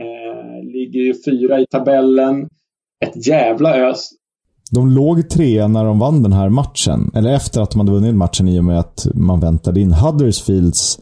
[0.01, 2.49] Eh, ligger ju fyra i tabellen.
[3.05, 4.09] Ett jävla ös.
[4.71, 7.11] De låg trea när de vann den här matchen.
[7.15, 10.99] Eller efter att de hade vunnit matchen i och med att man väntade in Huddersfields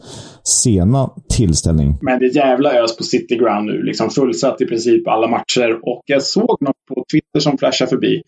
[0.47, 1.97] sena tillställning.
[2.01, 3.83] Men det är jävla ös på City Ground nu.
[3.83, 5.79] Liksom fullsatt i princip alla matcher.
[5.81, 8.21] Och jag såg något på Twitter som flashade förbi.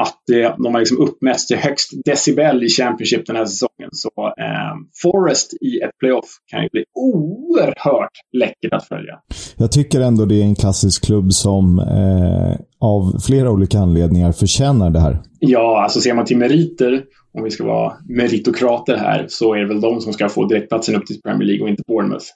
[0.00, 3.90] Att det, de har liksom uppmätts till högst decibel i Championship den här säsongen.
[3.92, 9.18] Så eh, Forest i ett playoff kan ju bli oerhört läckert att följa.
[9.56, 14.90] Jag tycker ändå det är en klassisk klubb som eh, av flera olika anledningar förtjänar
[14.90, 15.22] det här.
[15.38, 17.04] Ja, alltså ser man till meriter,
[17.38, 20.94] om vi ska vara meritokrater här, så är det väl de som ska få direktplatsen
[20.96, 22.26] upp till Premier League och inte Bournemouth.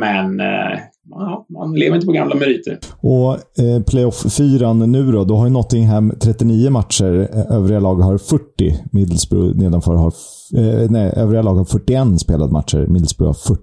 [0.00, 0.78] Men eh,
[1.10, 2.78] ja, man lever inte på gamla meriter.
[3.00, 8.76] Och eh, playoff-fyran nu då, då har ju Nottingham 39 matcher, övriga lag har 40.
[8.92, 10.12] Middlesbrough nedanför har,
[10.56, 13.60] eh, nej, övriga lag har 41 spelade matcher, Middlesbrough har 40.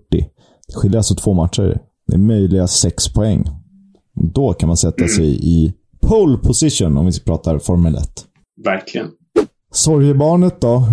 [0.68, 1.82] Det skiljer alltså två matcher.
[2.08, 3.46] Det är möjliga sex poäng.
[4.34, 8.26] Då kan man sätta sig i pole position om vi pratar Formel 1.
[8.66, 9.08] Verkligen.
[9.74, 10.84] Sorgebarnet då?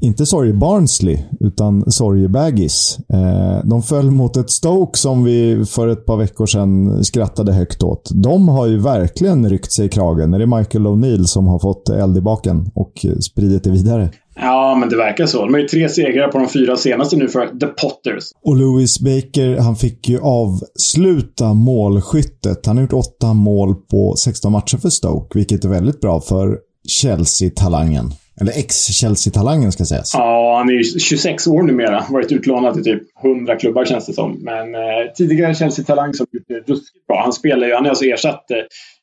[0.00, 2.98] Inte Sorge-Barnsley, utan Sorge-Baggis.
[3.12, 7.82] Eh, de föll mot ett Stoke som vi för ett par veckor sedan skrattade högt
[7.82, 8.10] åt.
[8.14, 10.34] De har ju verkligen ryckt sig i kragen.
[10.34, 14.10] Är det Michael O'Neill som har fått eld i baken och spridit det vidare?
[14.36, 15.44] Ja, men det verkar så.
[15.44, 18.24] De har ju tre segrar på de fyra senaste nu för The Potters.
[18.44, 22.66] Och Louis Baker, han fick ju avsluta målskyttet.
[22.66, 26.58] Han har gjort åtta mål på 16 matcher för Stoke, vilket är väldigt bra för
[26.88, 28.12] Chelsea-talangen.
[28.40, 30.14] Eller ex-Chelsea-talangen ska sägas.
[30.14, 32.04] Ja, han är ju 26 år numera.
[32.10, 34.32] Varit utlånad till typ 100 klubbar känns det som.
[34.32, 37.22] Men eh, tidigare Chelsea-talang som gjort det ruskigt bra.
[37.22, 38.56] Han spelar ju, han har alltså ersatt eh,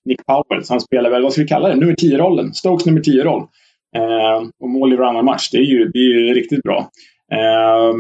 [0.06, 0.66] Nick Powell.
[0.66, 2.54] Så han spelar väl, vad ska vi kalla det, nummer 10-rollen.
[2.54, 3.42] Stokes nummer 10-roll.
[3.96, 5.50] Eh, och mål i varannan match.
[5.52, 6.90] Det är ju, det är ju riktigt bra.
[7.32, 7.94] Eh,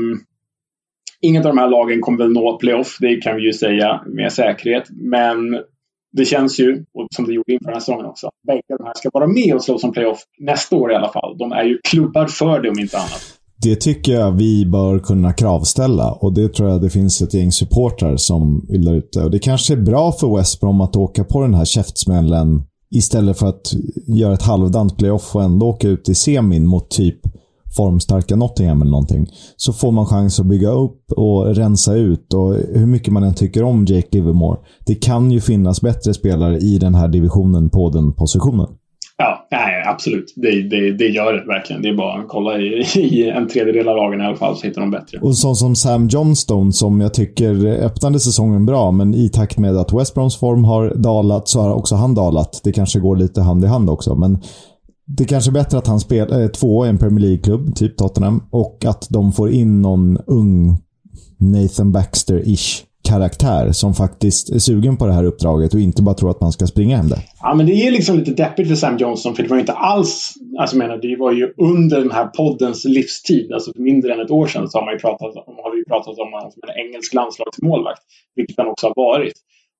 [1.21, 2.97] inget av de här lagen kommer väl nå playoff.
[2.99, 4.83] Det kan vi ju säga med säkerhet.
[4.89, 5.37] Men
[6.11, 8.85] det känns ju, och som det gjorde inför den här säsongen också, att bägge de
[8.85, 11.37] här ska vara med och slå som playoff nästa år i alla fall.
[11.37, 13.37] De är ju klubbar för det om inte annat.
[13.63, 17.51] Det tycker jag vi bör kunna kravställa och det tror jag det finns ett gäng
[17.51, 19.23] supportrar som vill där ute.
[19.23, 23.39] Och det kanske är bra för West Brom att åka på den här käftsmällen istället
[23.39, 23.73] för att
[24.07, 27.19] göra ett halvdant playoff och ändå åka ut i semin mot typ
[27.75, 29.27] formstarka Nottingham eller någonting.
[29.55, 32.33] Så får man chans att bygga upp och rensa ut.
[32.33, 34.59] Och hur mycket man än tycker om Jake Livermore.
[34.85, 38.67] Det kan ju finnas bättre spelare i den här divisionen på den positionen.
[39.17, 40.33] Ja, nej, absolut.
[40.35, 41.81] Det, det, det gör det verkligen.
[41.81, 44.67] Det är bara att kolla i, i en tredjedel av lagen i alla fall så
[44.67, 45.19] hittar de bättre.
[45.21, 49.77] Och sån som Sam Johnstone som jag tycker öppnade säsongen bra, men i takt med
[49.77, 52.61] att West Broms form har dalat så har också han dalat.
[52.63, 54.39] Det kanske går lite hand i hand också, men
[55.17, 58.43] det kanske är bättre att han spelar eh, två i en Premier League-klubb, typ Tottenham,
[58.51, 60.77] och att de får in någon ung
[61.37, 66.29] Nathan Baxter-ish karaktär som faktiskt är sugen på det här uppdraget och inte bara tror
[66.29, 67.19] att man ska springa hem det.
[67.41, 70.33] Ja, men det är liksom lite deppigt för Sam Johnson för det var inte alls,
[70.59, 74.31] alltså menar, det var ju under den här poddens livstid, alltså för mindre än ett
[74.31, 76.85] år sedan så har man ju pratat om, har vi pratat om honom som en
[76.85, 78.01] engelsk landslagsmålvakt,
[78.35, 79.33] vilket han också har varit.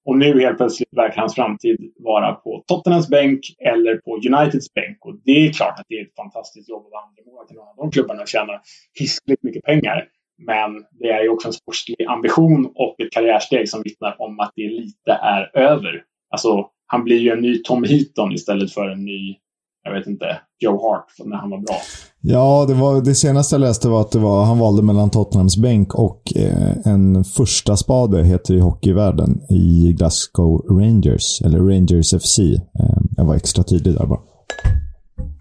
[0.05, 5.05] Och nu helt plötsligt verkar hans framtid vara på Tottenhams bänk eller på Uniteds bänk.
[5.05, 7.67] Och det är klart att det är ett fantastiskt jobb att vara andremålvakt i någon
[7.67, 8.61] av de klubbarna och tjäna
[8.99, 10.07] hiskligt mycket pengar.
[10.47, 14.51] Men det är ju också en sportslig ambition och ett karriärsteg som vittnar om att
[14.55, 16.03] det lite är över.
[16.29, 19.35] Alltså, han blir ju en ny Tom Heaton istället för en ny,
[19.83, 20.25] jag vet inte,
[20.59, 21.75] Joe Hart när han var bra.
[22.21, 25.57] Ja, det, var, det senaste jag läste var att det var, han valde mellan Tottenhams
[25.57, 32.39] bänk och eh, en första spade heter i hockeyvärlden i Glasgow Rangers, eller Rangers FC.
[32.39, 34.19] Eh, jag var extra tydlig där bara.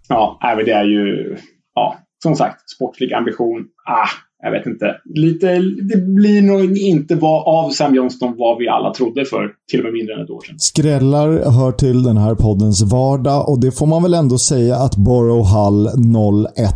[0.09, 1.37] Ja, det är ju,
[1.74, 3.66] ja, som sagt, sportlig ambition.
[3.88, 4.09] Ah,
[4.42, 4.96] jag vet inte.
[5.05, 5.46] Lite,
[5.83, 9.85] det blir nog inte vad, av Sam Johnston vad vi alla trodde för till och
[9.85, 10.59] med mindre än ett år sedan.
[10.59, 14.96] Skrällar hör till den här poddens vardag och det får man väl ändå säga att
[14.96, 15.88] Borough Hull
[16.57, 16.66] 01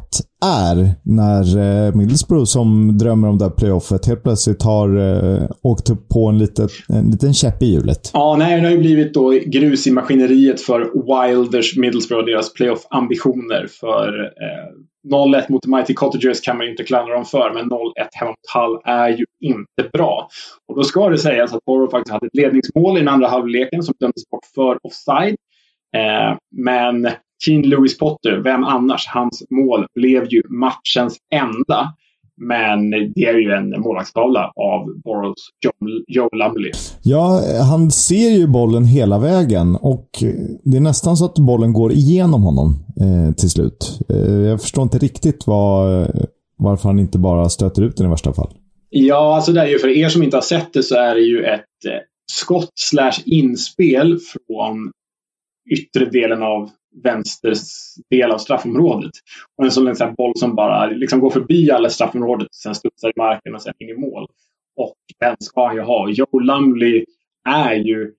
[0.44, 0.94] är.
[1.02, 6.08] När eh, Middlesbrough som drömmer om det här playoffet helt plötsligt har eh, åkt upp
[6.08, 8.10] på en, litet, en liten käpp i hjulet.
[8.12, 12.54] Ja, nej, det har ju blivit då grus i maskineriet för Wilders Middlesbrough och deras
[12.54, 13.66] playoff-ambitioner.
[13.80, 17.70] För eh, 0-1 mot The Mighty Cottagers kan man ju inte klandra dem för, men
[17.70, 17.80] 0-1
[18.12, 20.28] hemma mot Hull är ju inte bra.
[20.68, 23.82] Och då ska det sägas att Borough faktiskt hade ett ledningsmål i den andra halvleken
[23.82, 25.36] som dömdes bort för offside.
[25.96, 27.10] Eh, men
[27.44, 29.06] Keen Lewis Potter, vem annars?
[29.06, 31.94] Hans mål blev ju matchens enda.
[32.36, 35.48] Men det är ju en målvaktstavla av Boroughs
[36.08, 36.72] Joe, Lumley.
[37.02, 40.08] Ja, han ser ju bollen hela vägen och
[40.64, 44.00] det är nästan så att bollen går igenom honom eh, till slut.
[44.08, 46.06] Eh, jag förstår inte riktigt var,
[46.56, 48.50] varför han inte bara stöter ut den i värsta fall.
[48.90, 51.20] Ja, alltså det är ju för er som inte har sett det så är det
[51.20, 52.00] ju ett eh,
[52.32, 54.90] skott slash inspel från
[55.70, 56.70] yttre delen av
[57.02, 57.54] vänster
[58.10, 59.12] del av straffområdet.
[59.56, 63.12] Och en sån här boll som bara liksom går förbi alla straffområdet, sen studsar i
[63.16, 64.26] marken och sen in i mål.
[64.76, 66.08] Och den ska han ju ha.
[66.08, 67.04] Joe Lumley
[67.48, 68.12] är ju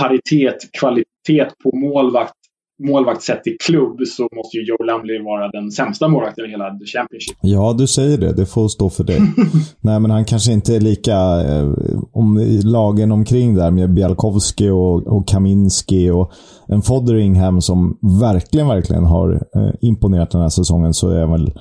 [0.00, 2.43] paritet, kvalitet på målvakt
[2.82, 6.64] målvakt sett i klubb så måste ju Joe Lumley vara den sämsta målvakten i hela
[6.64, 7.36] Championship.
[7.40, 8.32] Ja, du säger det.
[8.32, 9.20] Det får stå för dig.
[9.80, 11.16] Nej, men han kanske inte är lika...
[11.40, 11.72] Eh,
[12.12, 16.32] om lagen omkring där med Bialkowski och, och Kaminski och
[16.68, 21.52] en Fotheringham som verkligen, verkligen har eh, imponerat den här säsongen så är han väl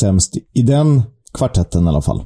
[0.00, 1.02] sämst i den
[1.38, 2.22] kvartetten i alla fall.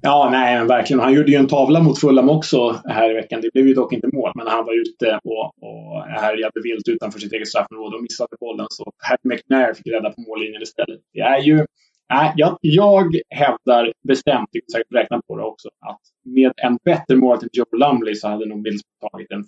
[0.00, 1.00] Ja, nej, men verkligen.
[1.00, 3.40] Han gjorde ju en tavla mot Fulham också här i veckan.
[3.40, 7.18] Det blev ju dock inte mål, men han var ute och, och härjade vilt utanför
[7.20, 8.66] sitt eget straffområde och missade bollen.
[8.70, 11.00] Så Harry McNair fick rädda på mållinjen istället.
[11.12, 11.66] Det är ju...
[12.14, 16.78] Nej, jag, jag hävdar bestämt, jag har säkert räknat på det också, att med en
[16.84, 19.44] bättre mål till Joe Lumley så hade nog Middlesbrough tagit en 5-6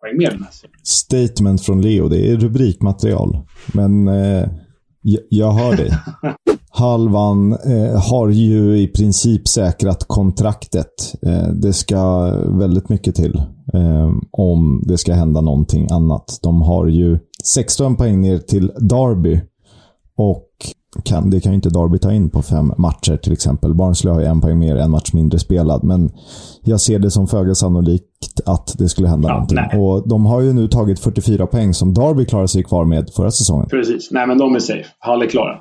[0.00, 2.08] poäng mer den här Statement från Leo.
[2.08, 3.38] Det är rubrikmaterial.
[3.74, 4.48] Men eh,
[5.02, 5.90] jag, jag hör dig.
[6.78, 11.14] Halvan eh, har ju i princip säkrat kontraktet.
[11.22, 13.36] Eh, det ska väldigt mycket till
[13.74, 16.38] eh, om det ska hända någonting annat.
[16.42, 19.40] De har ju 16 poäng ner till Derby.
[20.16, 20.46] Och
[21.04, 23.74] kan, det kan ju inte Derby ta in på fem matcher till exempel.
[23.74, 25.84] Barnsley har ju en poäng mer, en match mindre spelad.
[25.84, 26.10] Men
[26.64, 29.58] jag ser det som föga sannolikt att det skulle hända ja, någonting.
[29.72, 29.80] Nej.
[29.80, 33.30] Och de har ju nu tagit 44 poäng som Derby klarade sig kvar med förra
[33.30, 33.68] säsongen.
[33.68, 34.10] Precis.
[34.10, 34.86] Nej, men de är safe.
[34.98, 35.60] Hall är klara.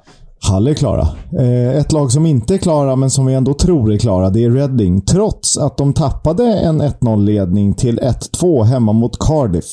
[0.49, 1.07] Hall är klara.
[1.39, 4.43] Eh, ett lag som inte är klara, men som vi ändå tror är klara, det
[4.43, 5.01] är Reading.
[5.01, 9.65] Trots att de tappade en 1-0-ledning till 1-2 hemma mot Cardiff.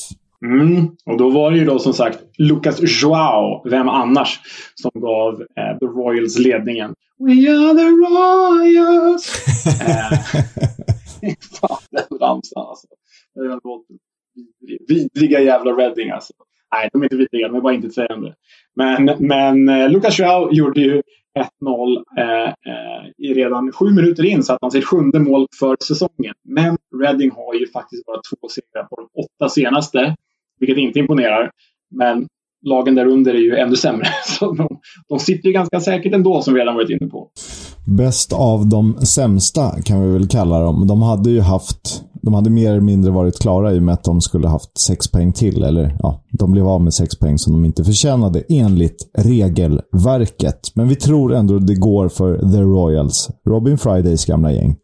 [0.45, 0.87] Mm.
[1.05, 4.39] Och då var det ju då som sagt Lucas Joao, vem annars,
[4.75, 6.93] som gav eh, The Royals ledningen.
[7.19, 9.47] We are the Royals!
[9.81, 10.17] eh,
[11.61, 12.87] fan, den ramsan alltså.
[14.87, 16.33] Vidriga jävla Reading alltså.
[16.73, 18.33] Nej, de är inte vidriga, de är bara inte sägande.
[18.75, 21.01] Men, men eh, Lucas Joao gjorde ju
[21.61, 25.77] 1-0 eh, eh, i redan sju minuter in så att han sitt sjunde mål för
[25.83, 26.33] säsongen.
[26.43, 30.15] Men Reading har ju faktiskt bara två segrar på de åtta senaste,
[30.59, 31.51] vilket inte imponerar.
[31.95, 32.27] Men
[32.65, 34.05] lagen där under är ju ännu sämre.
[34.25, 37.31] Så de, de sitter ju ganska säkert ändå, som vi redan varit inne på.
[37.85, 40.87] Bäst av de sämsta kan vi väl kalla dem.
[40.87, 44.03] De hade ju haft, de hade mer eller mindre varit klara i och med att
[44.03, 45.63] de skulle haft sex poäng till.
[45.63, 50.59] Eller ja, de blev av med sex poäng som de inte förtjänade enligt regelverket.
[50.75, 53.29] Men vi tror ändå det går för The Royals.
[53.49, 54.75] Robin Fridays gamla gäng.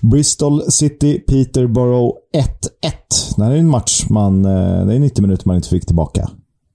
[0.00, 3.36] Bristol City, Peterborough 1-1.
[3.36, 6.28] Det här är en match man, eh, det är 90 minuter man inte fick tillbaka.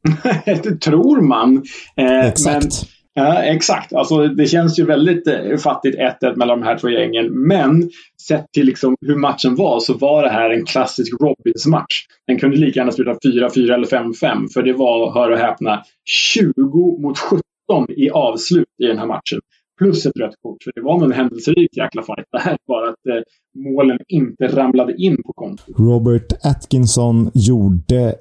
[0.45, 1.63] det tror man.
[1.97, 2.63] Eh, exakt.
[2.63, 2.71] Men,
[3.17, 3.93] ja, exakt.
[3.93, 7.47] Alltså, det känns ju väldigt eh, fattigt 1-1 mellan de här två gängen.
[7.47, 7.89] Men
[8.27, 12.05] sett till liksom hur matchen var så var det här en klassisk Robins-match.
[12.27, 14.47] Den kunde lika gärna sluta 4-4 eller 5-5.
[14.53, 17.41] För det var, hör och häpna, 20 mot 17
[17.89, 19.39] i avslut i den här matchen
[19.77, 20.63] plus ett rött kort.
[20.63, 22.57] Så det var en händelserik jäkla fight det här.
[22.67, 23.23] Bara att eh,
[23.75, 25.65] målen inte ramlade in på kontot.
[25.77, 28.15] Robert Atkinson gjorde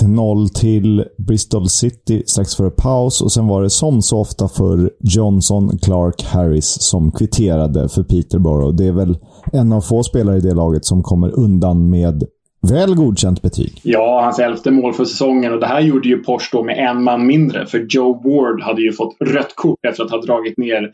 [0.00, 4.90] 1-0 till Bristol City strax före paus och sen var det som så ofta för
[5.16, 8.76] Johnson, Clark, Harris som kvitterade för Peterborough.
[8.76, 9.18] Det är väl
[9.52, 12.24] en av få spelare i det laget som kommer undan med
[12.70, 13.80] Väl godkänt betyg.
[13.82, 15.52] Ja, hans elfte mål för säsongen.
[15.52, 17.66] Och det här gjorde ju Porsche då med en man mindre.
[17.66, 20.92] För Joe Ward hade ju fått rött kort efter att ha dragit ner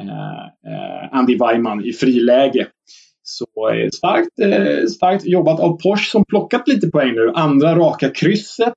[0.00, 0.40] eh,
[0.72, 2.66] eh Andy Weimann i friläge.
[3.22, 7.32] Så eh, starkt, eh, starkt jobbat av Porsche som plockat lite poäng nu.
[7.34, 8.74] Andra raka krysset.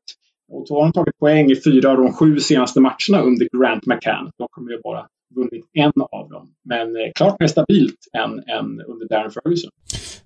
[0.52, 3.86] Och då har de tagit poäng i fyra av de sju senaste matcherna under Grant
[3.86, 4.32] McCann.
[4.38, 5.08] De kommer ju bara
[5.40, 6.48] vunnit en av dem.
[6.70, 9.70] Men eh, klart mer stabilt än, än under Darren Ferguson.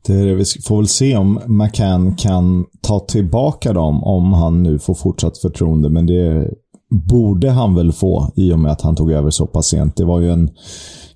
[0.08, 4.94] Det, vi får väl se om McCann kan ta tillbaka dem om han nu får
[4.94, 5.90] fortsatt förtroende.
[5.90, 6.50] Men det
[7.10, 9.98] borde han väl få i och med att han tog över så pass sent.
[9.98, 10.50] Det var ju en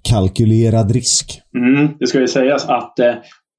[0.10, 1.41] kalkylerad risk.
[1.55, 3.13] Mm, det ska ju sägas att eh,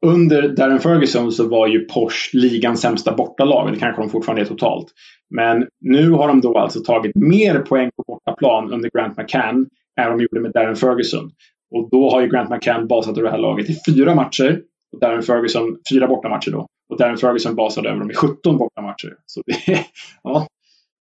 [0.07, 3.73] under Darren Ferguson så var ju Porsche ligans sämsta bortalag.
[3.73, 4.87] Det kanske de fortfarande är totalt.
[5.31, 9.67] Men nu har de då alltså tagit mer poäng på bortaplan under Grant McCann
[9.99, 11.31] än vad de gjorde med Darren Ferguson.
[11.75, 14.61] Och då har ju Grant McCann basat över det här laget i fyra matcher.
[14.93, 16.67] Och Darren Ferguson, fyra bortamatcher då.
[16.91, 19.13] Och Darren Ferguson basade över dem i 17 bortamatcher.
[19.27, 19.55] Så det,
[20.23, 20.47] ja,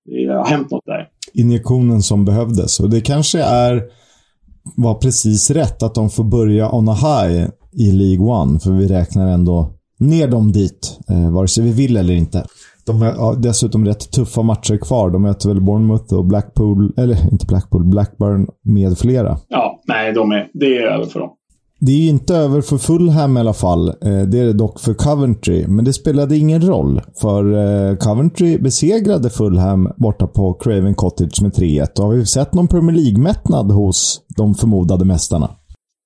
[0.05, 1.09] det har hänt något där.
[1.35, 2.81] Injektionen som behövdes.
[2.81, 3.83] Och det kanske är
[4.77, 8.61] var precis rätt att de får börja on a high i League One.
[8.61, 12.47] För vi räknar ändå ner dem dit, eh, vare sig vi vill eller inte.
[12.87, 15.11] De har dessutom rätt tuffa matcher kvar.
[15.11, 19.38] De möter väl Bournemouth och Blackpool, eller inte Blackpool, Blackburn med flera.
[19.49, 21.31] Ja, nej, de är, det är över för dem.
[21.81, 23.88] Det är inte över för Fulham i alla fall.
[23.88, 25.66] Eh, det är det dock för Coventry.
[25.66, 27.01] Men det spelade ingen roll.
[27.20, 32.03] För eh, Coventry besegrade Fulham borta på Craven Cottage med 3-1.
[32.03, 35.51] Har vi sett någon Premier League-mättnad hos de förmodade mästarna?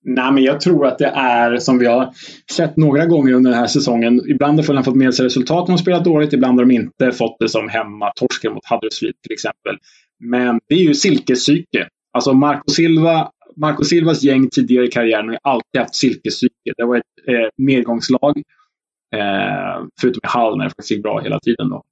[0.04, 2.12] Nej, men jag tror att det är som vi har
[2.52, 4.22] sett några gånger under den här säsongen.
[4.28, 6.32] Ibland har Fulham fått med sig resultat när de spelat dåligt.
[6.32, 8.12] Ibland har de inte fått det som hemma.
[8.16, 9.78] Torsken mot Huddersfield till exempel.
[10.24, 11.88] Men det är ju silkespsyke.
[12.12, 16.72] Alltså Marco Silva Marco Silvas gäng tidigare i karriären har alltid haft silkespsyke.
[16.76, 18.42] Det var ett eh, medgångslag.
[19.16, 21.68] Eh, förutom i Hall när det faktiskt gick bra hela tiden.
[21.68, 21.82] Då.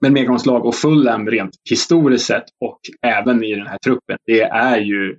[0.00, 4.18] Men medgångslag och Fulham rent historiskt sett och även i den här truppen.
[4.26, 5.18] Det är ju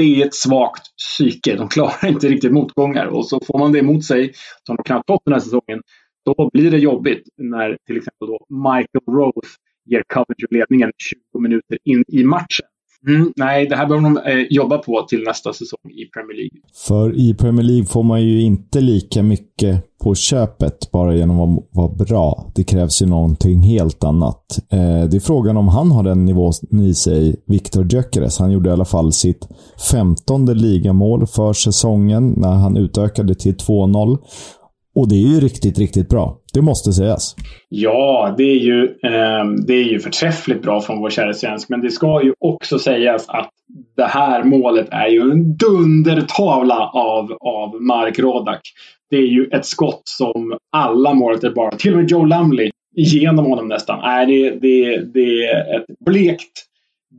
[0.00, 1.56] det är ett svagt psyke.
[1.56, 4.32] De klarar inte riktigt motgångar och så får man det emot sig
[4.66, 5.82] som de knappt fått den här säsongen.
[6.24, 10.92] Då blir det jobbigt när till exempel då Michael Rose ger Coventry ledningen
[11.32, 12.66] 20 minuter in i matchen.
[13.08, 16.60] Mm, nej, det här behöver de eh, jobba på till nästa säsong i Premier League.
[16.86, 21.68] För i Premier League får man ju inte lika mycket på köpet bara genom att
[21.70, 22.50] vara bra.
[22.54, 24.58] Det krävs ju någonting helt annat.
[24.72, 28.38] Eh, det är frågan om han har den nivån i sig, Viktor Gyökeres.
[28.38, 29.48] Han gjorde i alla fall sitt
[29.90, 34.18] femtonde ligamål för säsongen när han utökade till 2-0.
[34.94, 36.38] Och det är ju riktigt, riktigt bra.
[36.54, 37.36] Det måste sägas.
[37.68, 41.68] Ja, det är ju, eh, det är ju förträffligt bra från vår kära svensk.
[41.68, 43.50] Men det ska ju också sägas att
[43.96, 48.60] det här målet är ju en dundertavla av, av Mark Rodak.
[49.10, 53.46] Det är ju ett skott som alla målet bara, till och med Joe Lumley, genom
[53.46, 53.98] honom nästan.
[54.02, 56.70] Nej, det, det, det är ett blekt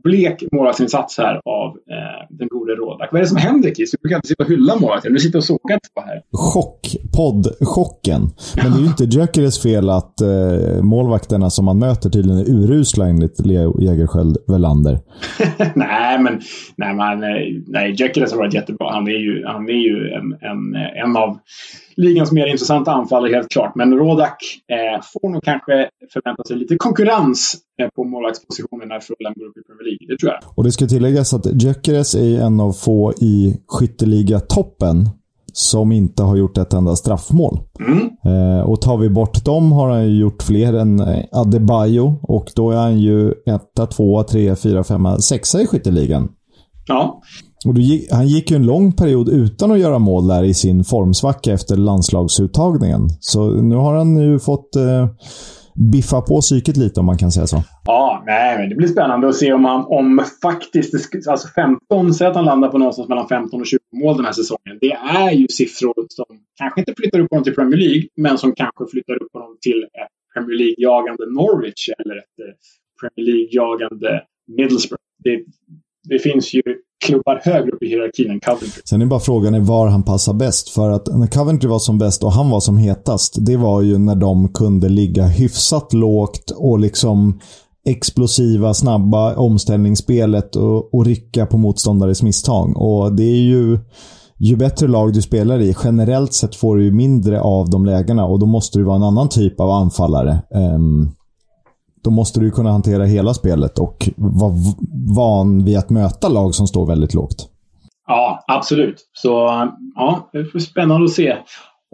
[0.02, 3.08] blek målvaktsinsats här av eh, den gode Rådak.
[3.12, 3.90] Vad är det som händer Kiss?
[3.90, 5.12] Du brukar alltid sitta och hylla målvakten.
[5.12, 6.22] Du sitter och sågar på här.
[6.32, 6.96] Chock.
[7.16, 8.30] Podd-chocken.
[8.56, 12.50] Men det är ju inte Gyökeres fel att eh, målvakterna som man möter tydligen är
[12.50, 14.98] urusla enligt Leo Jägerskiöld Welander.
[15.74, 16.40] nej, men
[16.76, 17.20] nej, men,
[17.66, 18.92] nej, Gyökeres har varit jättebra.
[18.92, 21.38] Han är ju, han är ju en, en, en av
[21.96, 23.74] ligans mer intressanta anfallare helt klart.
[23.74, 24.36] Men Rodak
[24.68, 29.56] eh, får nog kanske förvänta sig lite konkurrens eh, på målvaktspositionen när Fulham går upp
[29.56, 30.06] i Premier League.
[30.08, 30.40] Det tror jag.
[30.56, 35.08] Och det ska tilläggas att Gyökeres är en av få i skytteliga-toppen
[35.52, 37.58] som inte har gjort ett enda straffmål.
[37.80, 38.10] Mm.
[38.24, 42.70] Eh, och tar vi bort dem har han gjort fler än eh, Adebayo och då
[42.70, 46.28] är han ju etta, tvåa, trea, fyra, femma, sexa i skytteligan.
[46.86, 47.22] Ja.
[47.66, 50.84] Och gick, han gick ju en lång period utan att göra mål där i sin
[50.84, 53.08] formsvacka efter landslagsuttagningen.
[53.20, 55.06] Så nu har han ju fått eh,
[55.92, 57.62] biffa på psyket lite om man kan säga så.
[57.84, 60.94] Ja, nej, men det blir spännande att se om han om faktiskt,
[61.28, 64.32] alltså 15, säg att han landar på någonstans mellan 15 och 20 mål den här
[64.32, 64.78] säsongen.
[64.80, 66.26] Det är ju siffror som
[66.58, 69.82] kanske inte flyttar upp honom till Premier League, men som kanske flyttar upp honom till
[69.82, 72.54] ett Premier League-jagande Norwich eller ett eh,
[73.00, 74.20] Premier League-jagande
[74.56, 75.02] Middlesbrough.
[75.24, 75.44] Det,
[76.08, 76.62] det finns ju
[77.06, 78.82] klubbar högre upp i hierarkin än Coventry.
[78.84, 80.68] Sen är bara frågan är var han passar bäst.
[80.68, 83.98] För att när Coventry var som bäst och han var som hetast, det var ju
[83.98, 87.40] när de kunde ligga hyfsat lågt och liksom
[87.88, 92.76] explosiva, snabba omställningsspelet och, och rycka på motståndares misstag.
[92.76, 93.78] Och det är ju...
[94.44, 98.24] Ju bättre lag du spelar i, generellt sett får du ju mindre av de lägena
[98.24, 100.42] och då måste du vara en annan typ av anfallare.
[100.74, 101.10] Um,
[102.04, 104.54] då måste du kunna hantera hela spelet och vara
[105.16, 107.48] van vid att möta lag som står väldigt lågt.
[108.06, 109.10] Ja, absolut.
[109.12, 109.30] Så
[109.94, 111.36] ja, det är spännande att se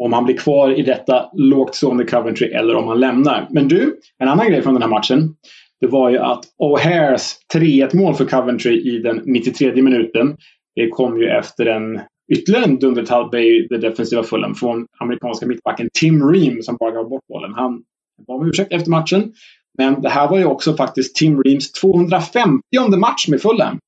[0.03, 3.47] om han blir kvar i detta lågt stående Coventry eller om han lämnar.
[3.51, 5.35] Men du, en annan grej från den här matchen.
[5.81, 10.37] Det var ju att O'Hares 3-1 mål för Coventry i den 93 minuten.
[10.75, 12.01] Det kom ju efter en
[12.33, 17.09] ytterligare en dundertabbe i det defensiva fullen från amerikanska mittbacken Tim Ream som bara gav
[17.09, 17.55] bort bollen.
[17.55, 17.83] Han
[18.27, 19.33] bad om ursäkt efter matchen.
[19.79, 23.79] Men det här var ju också faktiskt Tim Reams 250 match med Fulham.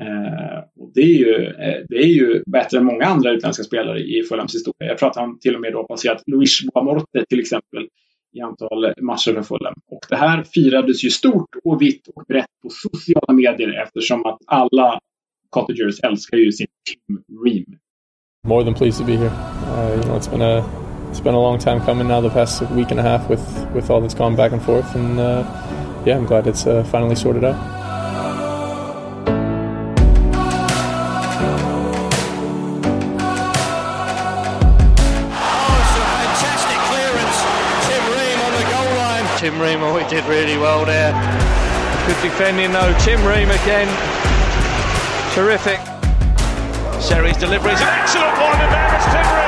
[0.00, 4.00] Eh, och det, är ju, eh, det är ju bättre än många andra utländska spelare
[4.00, 4.88] i Fulhams historia.
[4.88, 7.88] Jag tror att han till och med då passerat Luis Boamorte till exempel
[8.36, 9.74] i antal matcher för Fulham.
[9.90, 14.38] Och det här firades ju stort och vitt och brett på sociala medier eftersom att
[14.46, 14.98] alla
[15.50, 17.78] Cottagers älskar ju sin Tim Ream.
[18.46, 19.30] More than pleased to be here.
[19.30, 20.83] Uh, you know, it's been a
[21.14, 23.40] it's been a long time coming now, the past week and a half with
[23.70, 25.44] with all that's gone back and forth, and uh,
[26.04, 27.54] yeah, I'm glad it's uh, finally sorted out.
[35.38, 37.38] Oh, it's fantastic clearance.
[37.86, 39.26] Tim Ream, on the goal line.
[39.38, 41.14] Tim Ream, oh, he did really well there.
[42.08, 42.92] Good defending though.
[42.98, 43.86] Tim Ream again.
[45.32, 45.78] Terrific.
[47.00, 49.43] Seri's delivery is an excellent one, and there is Tim Ream.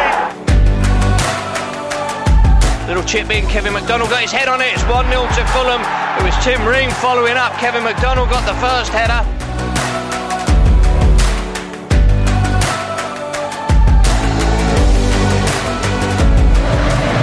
[2.86, 4.72] Little chip in, Kevin McDonald got his head on it.
[4.72, 5.82] It's 1 0 to Fulham.
[6.18, 7.52] It was Tim Ream following up.
[7.54, 9.26] Kevin McDonald got the first header.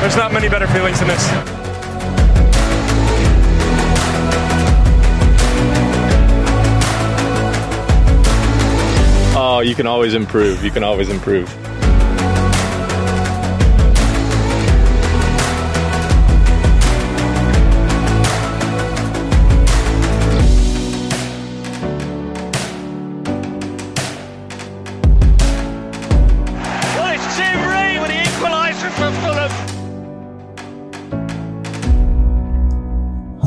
[0.01, 1.29] There's not many better feelings than this.
[9.35, 10.61] Oh, you can always improve.
[10.61, 11.47] You can always improve.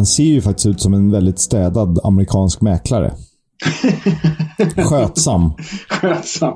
[0.07, 3.15] Han ser ju faktiskt ut som en väldigt städad amerikansk mäklare.
[4.77, 5.53] Skötsam.
[5.89, 6.55] Skötsam.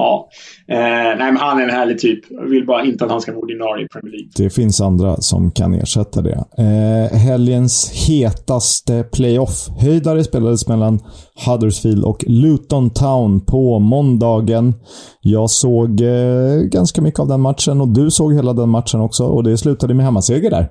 [0.00, 0.28] Ja.
[0.68, 2.20] Eh, nej, men han är en härlig typ.
[2.30, 4.30] Jag vill bara inte att han ska vara ordinarie i Premier League.
[4.36, 6.44] Det finns andra som kan ersätta det.
[6.58, 11.00] Eh, helgens hetaste playoff-höjdare spelades mellan
[11.46, 14.74] Huddersfield och Luton Town på måndagen.
[15.20, 19.24] Jag såg eh, ganska mycket av den matchen och du såg hela den matchen också
[19.24, 20.68] och det slutade med hemmaseger där.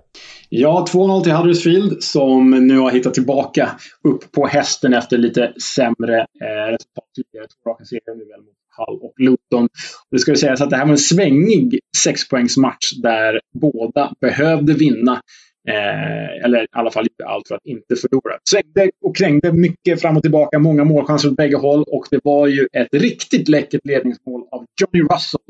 [0.49, 3.69] Ja, 2-0 till Huddersfield som nu har hittat tillbaka
[4.03, 7.47] upp på hästen efter lite sämre eh, resultat tidigare.
[7.47, 9.63] Två raka segrar nu väl mot Hull och Luton.
[9.63, 15.21] Och det ska sägas att det här var en svängig sexpoängsmatch där båda behövde vinna.
[15.69, 18.37] Eh, eller i alla fall inte allt för att inte förlora.
[18.49, 22.47] Svängde och krängde mycket fram och tillbaka, många målchanser åt bägge håll och det var
[22.47, 25.41] ju ett riktigt läckert ledningsmål av Johnny Russell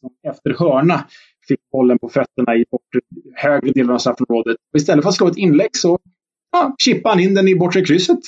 [0.00, 1.04] som efter hörna
[1.48, 3.00] fick bollen på fötterna i bortre,
[3.34, 4.56] högre delen av straffområdet.
[4.72, 5.98] Och istället för att slå ett inlägg så
[6.52, 8.20] ja, chippade han in den i bortre krysset.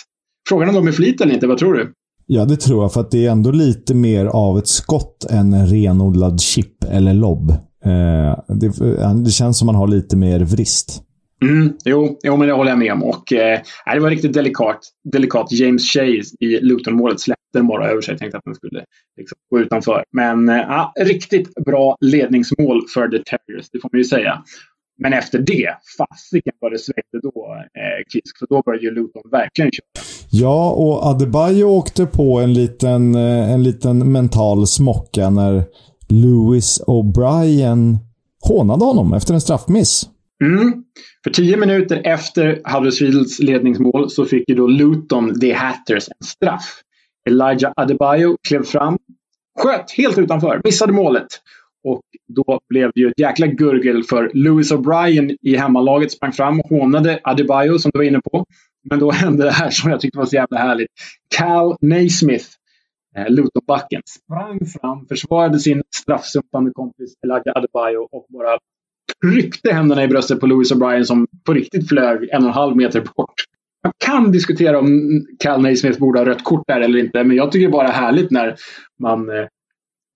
[0.49, 1.93] Frågan om de är flit eller inte, vad tror du?
[2.27, 2.93] Ja, det tror jag.
[2.93, 7.15] För att det är ändå lite mer av ett skott än en renodlad chip eller
[7.15, 7.51] lobb.
[7.85, 11.03] Eh, det, eh, det känns som man har lite mer vrist.
[11.43, 13.05] Mm, jo, jo, men det håller jag med om.
[13.05, 13.61] Och, eh,
[13.93, 14.81] det var riktigt delikat.
[15.13, 15.53] delikat.
[15.53, 18.13] James Chase i Luton-målet släppte den bara över sig.
[18.13, 18.85] Jag tänkte att den skulle
[19.17, 20.05] liksom, gå utanför.
[20.13, 24.43] Men eh, riktigt bra ledningsmål för The Terriers, det får man ju säga.
[24.99, 28.39] Men efter det, fasiken vad det svängde då, eh, Kisk.
[28.39, 30.16] För då började ju Luton verkligen köra.
[30.31, 35.65] Ja, och Adebayo åkte på en liten, eh, en liten mental smocka när
[36.09, 37.97] Lewis O'Brien
[38.49, 40.09] hånade honom efter en straffmiss.
[40.45, 40.85] Mm.
[41.25, 46.81] För tio minuter efter Huddersfields ledningsmål så fick ju då Luton, The Hatters, en straff.
[47.29, 48.99] Elijah Adebayo klev fram,
[49.59, 51.27] sköt helt utanför, missade målet.
[51.85, 56.61] Och då blev det ju ett jäkla gurgel för Lewis O'Brien i hemmalaget sprang fram
[56.61, 58.45] och hånade Adebayo som du var inne på.
[58.91, 60.91] Men då hände det här som jag tyckte var så jävla härligt.
[61.37, 62.47] Cal Naismith,
[63.17, 68.59] eh, Lutonbacken, sprang fram, försvarade sin straffsumpande kompis Elijah Adebayo och bara
[69.23, 72.77] tryckte händerna i bröstet på Louis O'Brien som på riktigt flög en och en halv
[72.77, 73.35] meter bort.
[73.85, 77.53] Man kan diskutera om Cal Naismith borde ha rött kort där eller inte, men jag
[77.53, 78.57] tycker det bara är härligt när
[79.01, 79.47] man eh,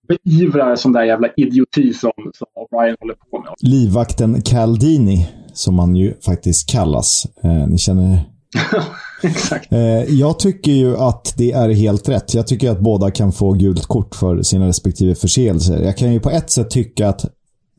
[0.07, 3.53] beivrar sån där jävla idioti som, som O'Brien håller på med.
[3.61, 7.25] Livvakten Caldini, som han ju faktiskt kallas.
[7.43, 8.19] Eh, ni känner
[9.23, 9.71] Exakt.
[9.71, 12.33] Eh, jag tycker ju att det är helt rätt.
[12.33, 15.81] Jag tycker att båda kan få gult kort för sina respektive förseelser.
[15.81, 17.25] Jag kan ju på ett sätt tycka att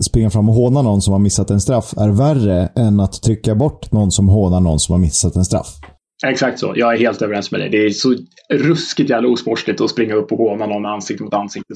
[0.04, 3.54] springa fram och håna någon som har missat en straff är värre än att trycka
[3.54, 5.76] bort någon som hånar någon som har missat en straff.
[6.26, 6.72] Exakt så.
[6.76, 7.68] Jag är helt överens med dig.
[7.68, 8.14] Det är så
[8.52, 11.74] ruskigt jävla osmårsligt att springa upp och håna någon ansikte mot ansikte.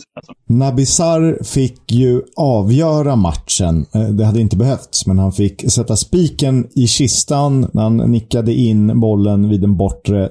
[0.49, 3.87] Nabi Sarr fick ju avgöra matchen.
[3.95, 8.53] Eh, det hade inte behövts, men han fick sätta spiken i kistan när han nickade
[8.53, 10.29] in bollen vid den bortre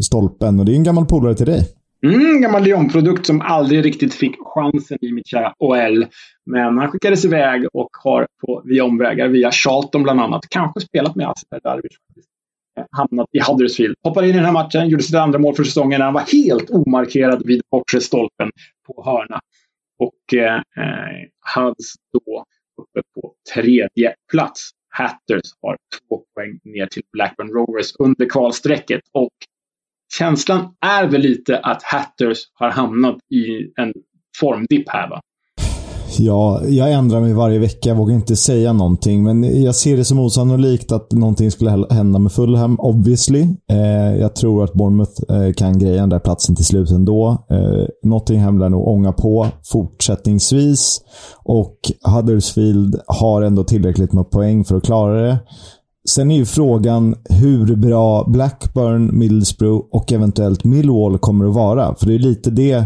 [0.00, 0.60] stolpen.
[0.60, 1.68] Och det är en gammal polare till dig.
[2.06, 6.06] Mm, gammal Lyon-produkt som aldrig riktigt fick chansen i mitt kära OL.
[6.46, 11.16] Men han skickades iväg och har på, via omvägar, via Charlton bland annat, kanske spelat
[11.16, 11.96] med Asper Darvish
[12.90, 13.94] hamnat i Huddersfield.
[14.02, 15.98] Hoppade in i den här matchen, gjorde sitt andra mål för säsongen.
[15.98, 18.50] när Han var helt omarkerad vid bortre stolpen
[18.86, 19.40] på hörna.
[19.98, 22.44] Och eh, eh Huds då
[22.82, 24.70] uppe på tredje plats.
[24.92, 29.00] Hatters har två poäng ner till Blackburn Rovers under kvalstrecket.
[29.12, 29.32] Och
[30.18, 33.92] känslan är väl lite att Hatters har hamnat i en
[34.40, 35.20] formdipp här va?
[36.22, 37.88] Ja, jag ändrar mig varje vecka.
[37.88, 39.22] Jag vågar inte säga någonting.
[39.22, 43.46] Men jag ser det som osannolikt att någonting skulle hända med Fulham, obviously.
[43.70, 47.46] Eh, jag tror att Bournemouth eh, kan greja den där platsen till slut ändå.
[47.50, 51.00] Eh, Nottingham lär nog ånga på fortsättningsvis.
[51.44, 55.38] Och Huddersfield har ändå tillräckligt med poäng för att klara det.
[56.08, 61.94] Sen är ju frågan hur bra Blackburn, Middlesbrough och eventuellt Millwall kommer att vara.
[61.94, 62.84] För det är lite det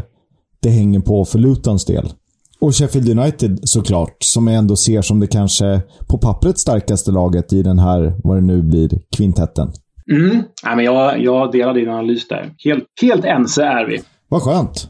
[0.63, 2.13] det hänger på för Lutons del.
[2.61, 7.53] Och Sheffield United såklart, som jag ändå ser som det kanske på pappret starkaste laget
[7.53, 9.73] i den här, vad det nu blir, kvintetten.
[10.11, 10.43] Mm.
[10.63, 12.55] Ja, men jag, jag delar din analys där.
[12.65, 14.01] Helt, helt ense är vi.
[14.29, 14.89] Vad skönt.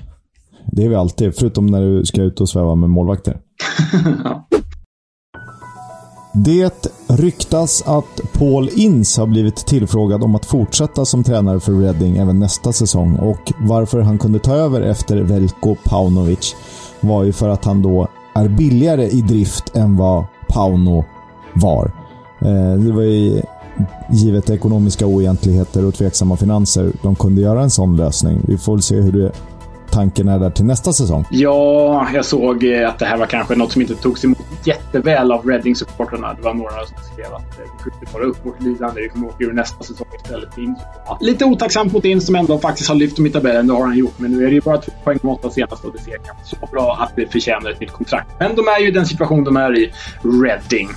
[0.72, 3.40] Det är vi alltid, förutom när du ska ut och sväva med målvakter.
[6.36, 12.16] Det ryktas att Paul Ince har blivit tillfrågad om att fortsätta som tränare för Reading
[12.16, 16.56] även nästa säsong och varför han kunde ta över efter Velko Paunovic
[17.04, 21.04] var ju för att han då är billigare i drift än vad Pauno
[21.54, 21.92] var.
[22.40, 23.42] Eh, det var ju
[24.10, 28.40] givet ekonomiska oegentligheter och tveksamma finanser de kunde göra en sån lösning.
[28.48, 29.32] Vi får väl se hur det
[29.94, 31.24] tanken är där till nästa säsong?
[31.30, 35.32] Ja, jag såg eh, att det här var kanske något som inte togs emot jätteväl
[35.32, 36.34] av Reading-supportrarna.
[36.34, 39.00] Det var några som skrev att eh, vi skjuter bara upp vårt lidande.
[39.00, 40.48] Vi kommer åka ur nästa säsong istället.
[41.06, 43.66] Ja, lite otacksamt mot In som ändå faktiskt har lyft dem i tabellen.
[43.66, 44.18] Det har han gjort.
[44.18, 46.56] Men nu är det ju bara två poäng mot åtta senast och det ser kanske
[46.56, 48.30] så bra att det förtjänar ett nytt kontrakt.
[48.38, 49.92] Men de är ju i den situation de är i,
[50.22, 50.88] Reading.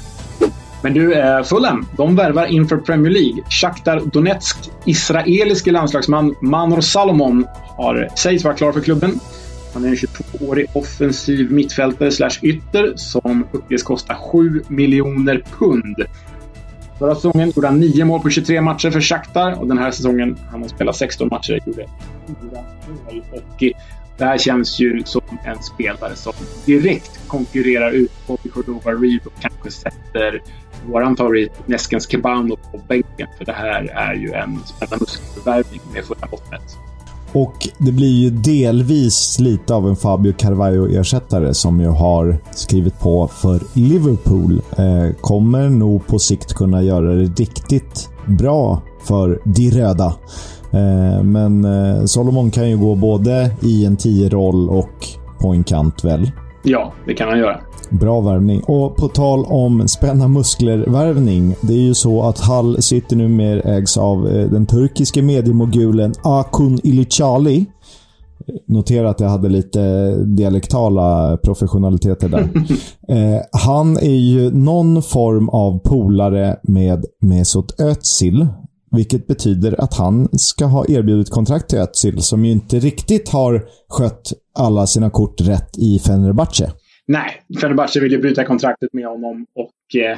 [0.84, 3.44] Men du, eh, Fulham, de värvar inför Premier League.
[3.50, 7.46] Shakhtar Donetsk israeliske landslagsman Manor Salomon
[7.78, 9.20] har, sägs vara klar för klubben.
[9.74, 15.96] Han är en 22-årig offensiv mittfältare slash ytter som uppges kosta 7 miljoner pund.
[17.00, 20.38] Förra säsongen gjorde han 9 mål på 23 matcher för Shakhtar och den här säsongen
[20.52, 21.86] han har spelat 16 matcher gjorde
[22.28, 22.36] 4
[23.12, 23.24] mål.
[23.32, 23.64] Och
[24.18, 26.34] det här känns ju som en spelare som
[26.66, 30.42] direkt konkurrerar ut Bobby Cordova Reed och kanske sätter
[30.86, 33.28] våran favorit Neskens Kebano på bänken.
[33.38, 36.78] För det här är ju en spännande muskelförvärvning med fulla bottnet.
[37.34, 43.28] och det blir ju delvis lite av en Fabio Carvalho-ersättare som ju har skrivit på
[43.28, 44.62] för Liverpool.
[44.78, 50.16] Eh, kommer nog på sikt kunna göra det riktigt bra för de röda.
[50.72, 55.08] Eh, men eh, Solomon kan ju gå både i en 10-roll och
[55.40, 56.32] på en kant väl?
[56.64, 57.60] Ja, det kan han göra.
[57.90, 58.64] Bra värvning.
[58.64, 61.56] Och på tal om spänna muskler-värvning.
[61.62, 66.80] Det är ju så att Hull City numera ägs av eh, den turkiske mediemogulen Akun
[66.84, 67.66] Ilicali.
[68.68, 72.50] Notera att jag hade lite dialektala professionaliteter där.
[73.08, 78.48] eh, han är ju någon form av polare med Mesut Özil.
[78.98, 83.66] Vilket betyder att han ska ha erbjudit kontrakt till Özil som ju inte riktigt har
[83.90, 86.72] skött alla sina kort rätt i Fenerbahce.
[87.08, 90.18] Nej, Fenerbahce vill ju bryta kontraktet med honom och eh,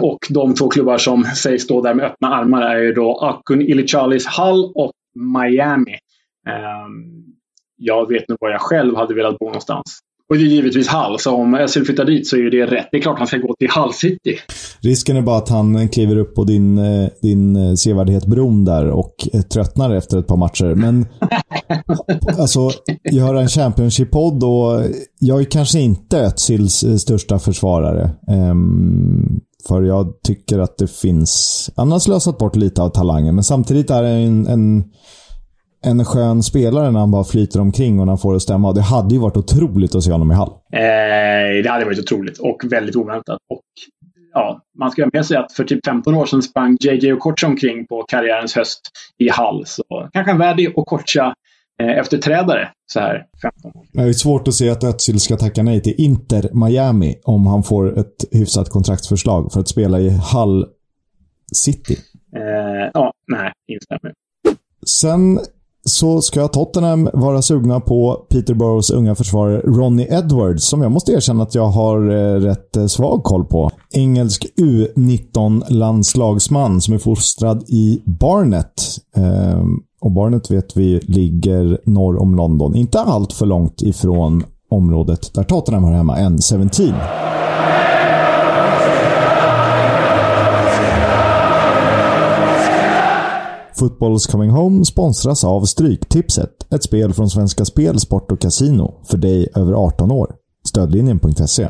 [0.00, 3.62] och de två klubbar som sägs stå där med öppna armar är ju då Akun
[3.62, 5.98] Ilicalis Hull och Miami.
[6.48, 7.24] Ehm,
[7.76, 10.00] jag vet nog var jag själv hade velat bo någonstans.
[10.28, 12.88] Och det är givetvis Hull, så om Özil flyttar dit så är det rätt.
[12.90, 14.38] Det är klart han ska gå till Hull City.
[14.80, 18.90] Risken är bara att han kliver upp på din, eh, din eh, sevärdhet bron där
[18.90, 20.74] och eh, tröttnar efter ett par matcher.
[20.74, 21.06] Men
[22.38, 22.70] alltså,
[23.10, 24.84] göra en Championship-podd och
[25.18, 28.10] jag är kanske inte Özils största försvarare.
[28.50, 31.70] Um, för jag tycker att det finns...
[31.76, 34.84] Han har slösat bort lite av talangen, men samtidigt är det en, en
[35.84, 38.72] en skön spelare när han bara flyter omkring och när han får det att stämma.
[38.72, 40.48] Det hade ju varit otroligt att se honom i Hall.
[40.72, 43.38] Eh, det hade varit otroligt och väldigt oväntat.
[43.48, 43.62] Och
[44.32, 47.46] ja, man ska ha med sig att för typ 15 år sedan sprang JJ Okocha
[47.46, 48.80] omkring på karriärens höst
[49.18, 49.66] i Hall.
[49.66, 51.34] Så kanske en värdig Okocha
[51.82, 53.86] eh, efterträdare så här 15 år.
[53.92, 57.62] Det är svårt att se att Özil ska tacka nej till Inter Miami om han
[57.62, 60.66] får ett hyfsat kontraktsförslag för att spela i Hall
[61.52, 61.98] City.
[62.36, 64.12] Eh, ja, nej, instämmer.
[64.86, 65.40] Sen
[65.88, 71.42] så ska Tottenham vara sugna på Peterboroughs unga försvarare Ronnie Edwards, som jag måste erkänna
[71.42, 73.70] att jag har eh, rätt eh, svag koll på.
[73.92, 78.74] Engelsk U19-landslagsman som är fostrad i Barnet.
[79.16, 82.74] Ehm, och Barnet vet vi ligger norr om London.
[82.74, 86.94] Inte allt för långt ifrån området där Tottenham har hemma, N17.
[93.78, 99.18] Football's Coming Home sponsras av Stryktipset, ett spel från Svenska Spel, Sport och Casino för
[99.18, 100.34] dig över 18 år.
[100.68, 101.68] Stödlinjen.se.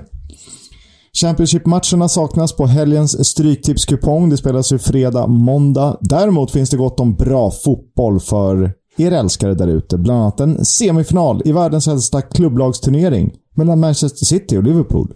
[1.21, 4.31] Championship-matcherna saknas på helgens Stryktipskupong.
[4.31, 5.97] Det spelas ju fredag, måndag.
[6.01, 9.99] Däremot finns det gott om bra fotboll för er älskare där ute.
[9.99, 15.13] Bland annat en semifinal i världens äldsta klubblagsturnering mellan Manchester City och Liverpool.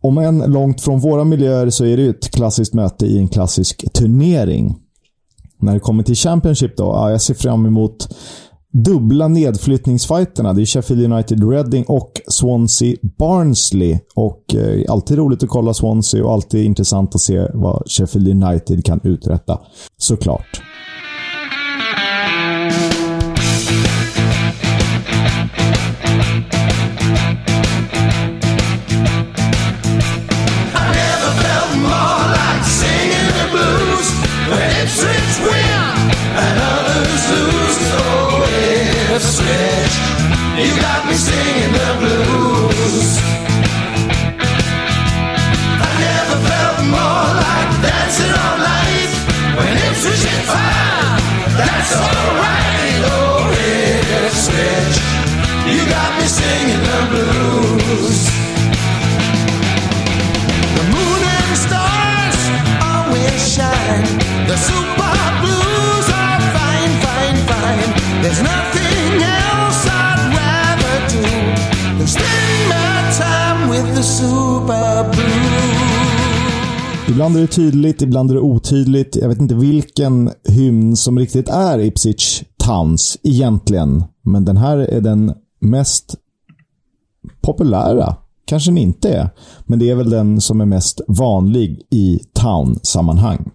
[0.00, 3.28] Om än långt från våra miljöer så är det ju ett klassiskt möte i en
[3.28, 4.76] klassisk turnering.
[5.62, 8.08] När det kommer till Championship då, ja, jag ser fram emot
[8.72, 10.52] dubbla nedflyttningsfighterna.
[10.52, 13.98] Det är Sheffield United Reading och Swansea Barnsley.
[14.14, 18.84] Och eh, alltid roligt att kolla Swansea och alltid intressant att se vad Sheffield United
[18.84, 19.60] kan uträtta.
[19.96, 20.60] Såklart.
[40.60, 43.08] You got me singing the blues.
[45.86, 49.10] I never felt more like dancing all night
[49.56, 51.16] when it's reaching fire.
[51.60, 54.96] That's alright, oh red switch.
[55.72, 58.20] You got me singing the blues.
[60.76, 62.40] The moon and stars
[62.84, 64.04] always shine.
[64.46, 64.89] The super
[77.08, 79.16] Ibland är det tydligt, ibland är det otydligt.
[79.16, 84.04] Jag vet inte vilken hymn som riktigt är Ipswich Towns egentligen.
[84.22, 86.14] Men den här är den mest
[87.40, 88.16] populära.
[88.44, 89.30] Kanske den inte är.
[89.66, 93.50] Men det är väl den som är mest vanlig i town-sammanhang.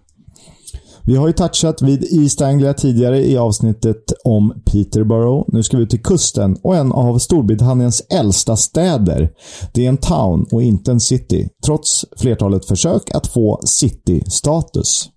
[1.06, 5.44] Vi har ju touchat vid East Anglia tidigare i avsnittet om Peterborough.
[5.48, 9.30] Nu ska vi ut till kusten och en av Storbritanniens äldsta städer.
[9.72, 15.08] Det är en town och inte en city, trots flertalet försök att få city-status.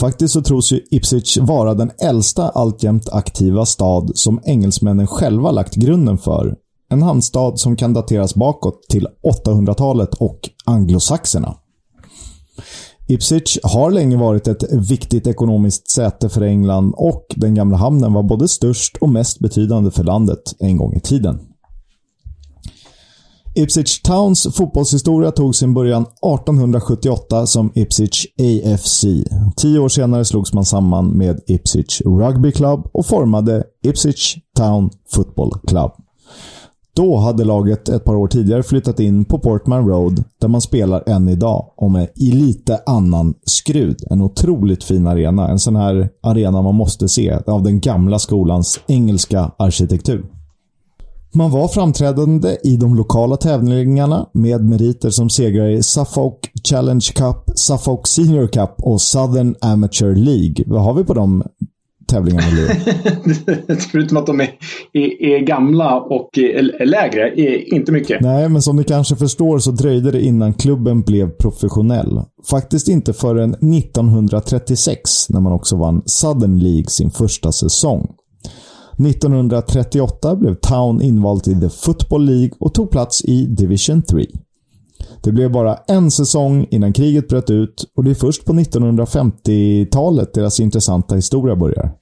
[0.00, 5.74] Faktiskt så tros ju Ipswich vara den äldsta alltjämt aktiva stad som engelsmännen själva lagt
[5.74, 6.56] grunden för.
[6.90, 9.08] En hamnstad som kan dateras bakåt till
[9.46, 11.56] 800-talet och anglosaxerna.
[13.08, 18.22] Ipswich har länge varit ett viktigt ekonomiskt säte för England och den gamla hamnen var
[18.22, 21.40] både störst och mest betydande för landet en gång i tiden.
[23.54, 29.04] Ipswich Towns fotbollshistoria tog sin början 1878 som Ipswich AFC.
[29.56, 35.50] Tio år senare slogs man samman med Ipswich Rugby Club och formade Ipswich Town Football
[35.66, 35.92] Club.
[37.02, 41.08] Då hade laget ett par år tidigare flyttat in på Portman Road, där man spelar
[41.08, 44.04] än idag och med i lite annan skrud.
[44.10, 45.48] En otroligt fin arena.
[45.48, 50.24] En sån här arena man måste se av den gamla skolans engelska arkitektur.
[51.34, 57.50] Man var framträdande i de lokala tävlingarna med meriter som segrar i Suffolk Challenge Cup,
[57.54, 60.64] Suffolk Senior Cup och Southern Amateur League.
[60.66, 61.42] Vad har vi på de
[62.12, 62.46] tävlingarna
[63.92, 64.50] Förutom att de är,
[64.92, 68.20] är, är, gamla och är lägre, är inte mycket.
[68.20, 72.22] Nej, men som ni kanske förstår så dröjde det innan klubben blev professionell.
[72.50, 78.06] Faktiskt inte förrän 1936 när man också vann Southern League sin första säsong.
[79.08, 84.26] 1938 blev Town invald i The Football League och tog plats i Division 3.
[85.22, 90.34] Det blev bara en säsong innan kriget bröt ut och det är först på 1950-talet
[90.34, 92.01] deras intressanta historia börjar.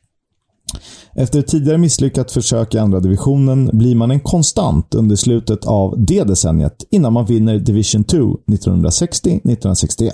[1.14, 5.95] Efter ett tidigare misslyckat försök i andra divisionen blir man en konstant under slutet av
[5.99, 8.16] det decenniet innan man vinner Division 2
[8.47, 10.11] 1960-1961.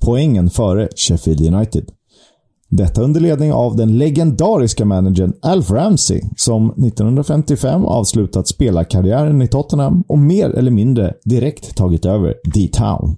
[0.00, 1.84] Poängen före Sheffield United.
[2.68, 10.04] Detta under ledning av den legendariska managern Alf Ramsey som 1955 avslutat spelarkarriären i Tottenham
[10.08, 13.16] och mer eller mindre direkt tagit över D-Town.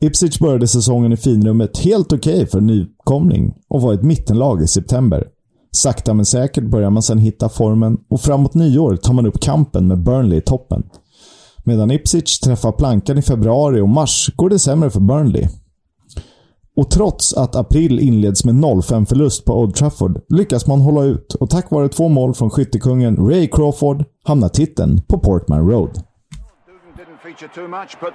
[0.00, 4.66] Ipswich började säsongen i finrummet helt okej okay för nykomling och var ett mittenlag i
[4.66, 5.24] september.
[5.72, 9.88] Sakta men säkert börjar man sedan hitta formen och framåt nyår tar man upp kampen
[9.88, 10.82] med Burnley i toppen.
[11.64, 15.48] Medan Ipswich träffar plankan i februari och mars går det sämre för Burnley.
[16.76, 21.34] Och trots att april inleds med 0-5 förlust på Old Trafford lyckas man hålla ut
[21.34, 26.02] och tack vare två mål från skyttekungen Ray Crawford hamnar titeln på Portman Road.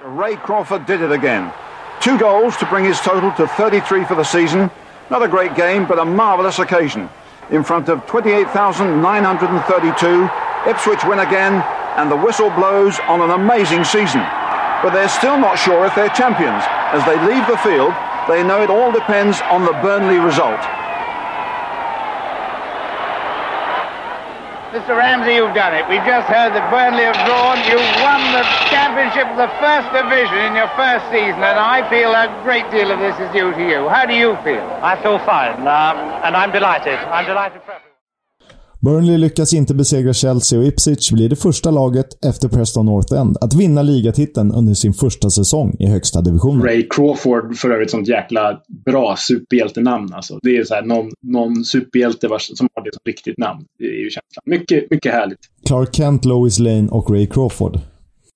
[0.04, 1.52] Ray Crawford did it again.
[2.00, 4.72] Two goals to bring his total to 33 for the season.
[5.10, 7.10] Not a great game, but a marvellous occasion.
[7.50, 10.30] In front of 28,932,
[10.70, 11.62] Ipswich win again,
[11.98, 14.22] and the whistle blows on an amazing season.
[14.82, 16.64] But they're still not sure if they're champions.
[16.96, 17.94] As they leave the field,
[18.28, 20.62] They know it all depends on the Burnley result.
[24.72, 24.96] Mr.
[24.96, 25.84] Ramsey, you've done it.
[25.90, 27.60] We've just heard that Burnley have drawn.
[27.68, 28.40] You've won the
[28.72, 32.88] championship of the first division in your first season, and I feel a great deal
[32.88, 33.92] of this is due to you.
[33.92, 34.64] How do you feel?
[34.80, 36.96] I feel fine, um, and I'm delighted.
[37.12, 37.91] I'm delighted.
[38.86, 43.38] Burnley lyckas inte besegra Chelsea och Ipswich blir det första laget efter Preston North End
[43.42, 46.64] att vinna ligatiteln under sin första säsong i högsta divisionen.
[46.64, 50.40] Ray Crawford, för övrigt sånt jäkla bra superhjältenamn alltså.
[50.42, 53.66] Det är så här, någon, någon superhjälte vars, som har det som riktigt namn.
[53.80, 54.44] Det är ju känslan.
[54.46, 55.40] Mycket, mycket härligt.
[55.68, 57.80] Clark Kent, Lois Lane och Ray Crawford.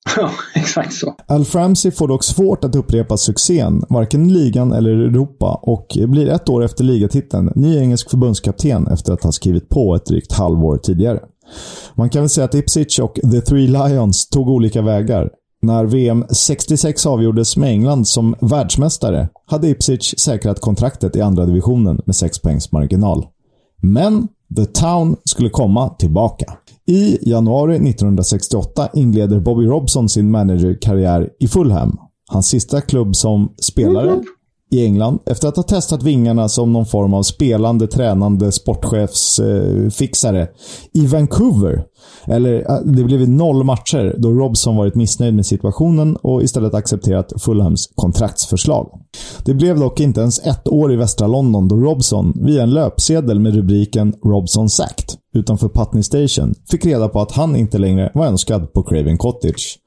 [0.17, 1.15] Ja, exakt så.
[1.27, 5.97] Alf Framsey får dock svårt att upprepa succén, varken i ligan eller i Europa, och
[6.07, 10.31] blir ett år efter ligatiteln ny engelsk förbundskapten efter att ha skrivit på ett drygt
[10.31, 11.19] halvår tidigare.
[11.95, 15.29] Man kan väl säga att Ipswich och The Three Lions tog olika vägar.
[15.61, 22.01] När VM 66 avgjordes med England som världsmästare hade Ipswich säkrat kontraktet i andra divisionen
[22.05, 23.25] med 6 poängs marginal.
[23.81, 26.53] Men The Town skulle komma tillbaka.
[26.87, 31.97] I januari 1968 inleder Bobby Robson sin managerkarriär i Fulham.
[32.31, 34.23] Hans sista klubb som spelare mm.
[34.71, 40.47] i England efter att ha testat vingarna som någon form av spelande, tränande sportchefsfixare eh,
[40.93, 41.83] i Vancouver.
[42.27, 47.33] Eller, eh, det blev noll matcher då Robson varit missnöjd med situationen och istället accepterat
[47.41, 48.89] Fulhams kontraktsförslag.
[49.45, 53.39] Det blev dock inte ens ett år i västra London då Robson, via en löpsedel
[53.39, 58.25] med rubriken “Robson Sacked” utanför Putney Station, fick reda på att han inte längre var
[58.25, 59.79] önskad på Craven Cottage.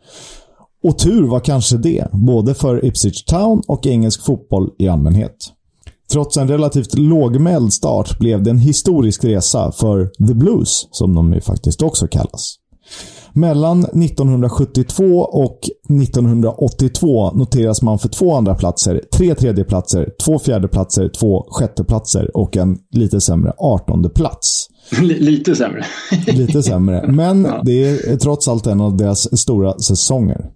[0.83, 5.37] Och tur var kanske det, både för Ipswich Town och engelsk fotboll i allmänhet.
[6.13, 11.33] Trots en relativt lågmäld start blev det en historisk resa för The Blues, som de
[11.33, 12.55] ju faktiskt också kallas.
[13.33, 15.59] Mellan 1972 och
[16.03, 22.79] 1982 noteras man för två andra platser, tre tredjeplatser, två fjärdeplatser, två sjätteplatser och en
[22.91, 24.69] lite sämre artonde plats
[25.01, 25.85] lite sämre.
[26.27, 27.05] lite sämre.
[27.09, 30.51] Men det är trots allt en av deras stora säsonger.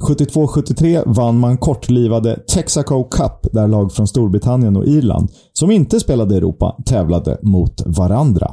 [0.00, 6.34] 72-73 vann man kortlivade Texaco Cup där lag från Storbritannien och Irland, som inte spelade
[6.34, 8.52] i Europa, tävlade mot varandra.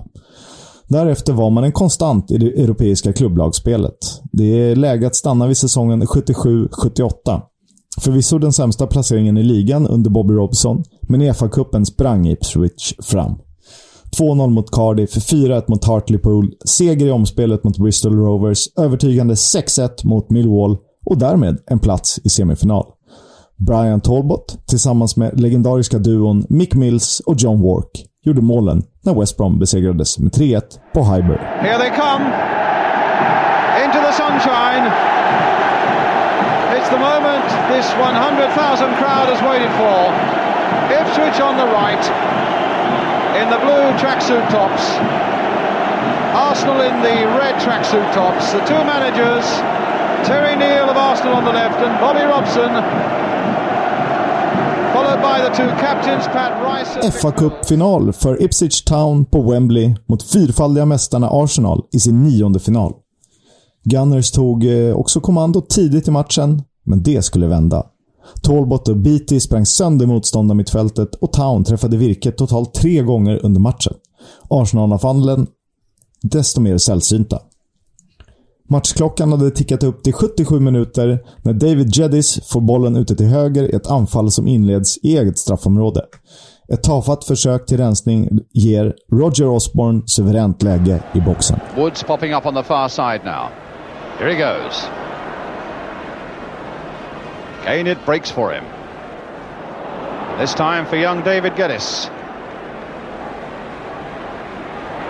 [0.87, 3.97] Därefter var man en konstant i det europeiska klubblagsspelet.
[4.31, 7.41] Det är läge att stanna vid säsongen 77-78.
[8.01, 13.35] Förvisso den sämsta placeringen i ligan under Bobby Robson, men i FA-cupen sprang Ipswich fram.
[14.19, 20.29] 2-0 mot Cardiff, 4-1 mot Hartlepool, seger i omspelet mot Bristol Rovers, övertygande 6-1 mot
[20.29, 22.85] Millwall och därmed en plats i semifinal.
[23.57, 29.37] Brian Talbot tillsammans med legendariska duon Mick Mills och John Wark gjorde målen när West
[29.37, 30.61] Brom besegrades med 3-1
[30.93, 31.37] på Highbury.
[31.61, 32.57] Here they come!
[33.83, 34.83] into the sunshine.
[36.75, 38.49] It's the moment this 100,000
[38.99, 39.97] crowd has waited for.
[40.91, 42.03] Ipswich on the right,
[43.41, 44.83] in the blue tracksuit tops.
[46.33, 48.51] Arsenal in the red tracksuit tops.
[48.53, 49.45] The two managers,
[50.27, 52.71] Terry Neal of Arsenal on the left and Bobby Robson
[54.93, 59.95] followed by the two captains Pat Rice and fa Cup-final för Ipswich Town på Wembley
[60.05, 62.93] mot fyrfaldiga mästarna Arsenal i sin nionde final.
[63.83, 67.85] Gunners tog eh, också kommando tidigt i matchen, men det skulle vända.
[68.41, 73.93] Talbot och Beatty sprang sönder motståndarmittfältet och Town träffade virket totalt tre gånger under matchen.
[74.49, 75.47] Arsenal-anfallen
[76.21, 77.39] desto mer sällsynta.
[78.69, 83.63] Matchklockan hade tickat upp till 77 minuter när David Jedis får bollen ute till höger
[83.63, 86.01] i ett anfall som inleds i eget straffområde.
[86.73, 91.59] Ett tafatt försök till rensning ger Roger Osborne suveränt läge i boxen.
[91.77, 93.49] Woods popping up on the far side now.
[94.19, 95.06] Here he goes.
[97.67, 98.63] Again it breaks for him.
[100.39, 102.07] This time for young David Geddes.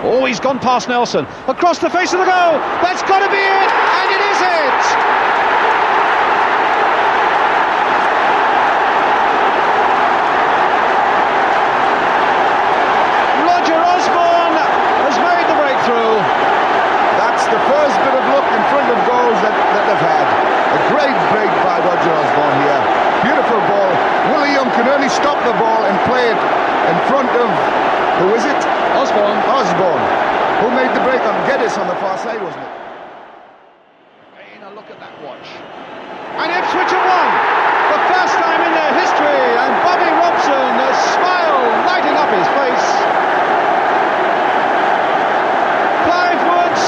[0.02, 1.24] Oh, he's gone past Nelson.
[1.46, 2.58] Across the face of the goal.
[2.82, 3.70] That's got to be it.
[3.70, 4.82] And it is it.
[13.46, 14.58] Roger Osborne
[15.06, 16.18] has made the breakthrough.
[17.22, 20.26] That's the first bit of luck in front of goals that, that they've had.
[20.68, 22.82] A great break by Roger Osborne here.
[23.24, 23.92] Beautiful ball.
[24.36, 27.48] William can only stop the ball and play it in front of,
[28.18, 28.60] who is it?
[28.98, 29.38] Osborne.
[29.46, 30.04] Osborne.
[30.62, 32.74] Who made the break on Geddes on the far side, wasn't it?
[34.34, 35.46] Again, a look at that watch.
[36.38, 37.28] And Ipswich have won.
[37.94, 39.42] The first time in their history.
[39.58, 42.88] And Bobby Robson, a smile lighting up his face.
[46.06, 46.84] Clive Woods,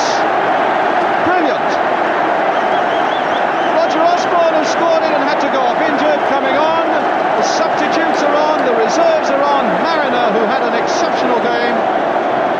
[1.30, 1.70] brilliant.
[3.78, 6.90] Roger Osborne, who scored it and had to go off injured, coming on.
[7.40, 9.64] The substitutes are on, the reserves are on.
[9.80, 11.72] Mariner, who had an exceptional game,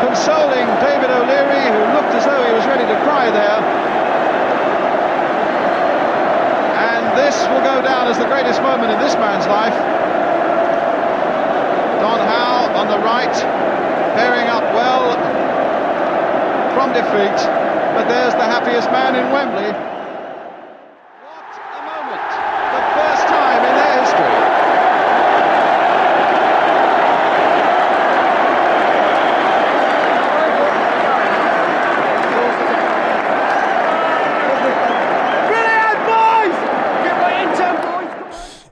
[0.01, 3.61] consoling David O'Leary, who looked as though he was ready to cry there.
[6.81, 9.75] And this will go down as the greatest moment in this man's life.
[12.03, 13.31] Don Howe on the right,
[14.19, 15.15] bearing up well
[16.75, 17.39] from defeat.
[17.95, 19.71] But there's the happiest man in Wembley.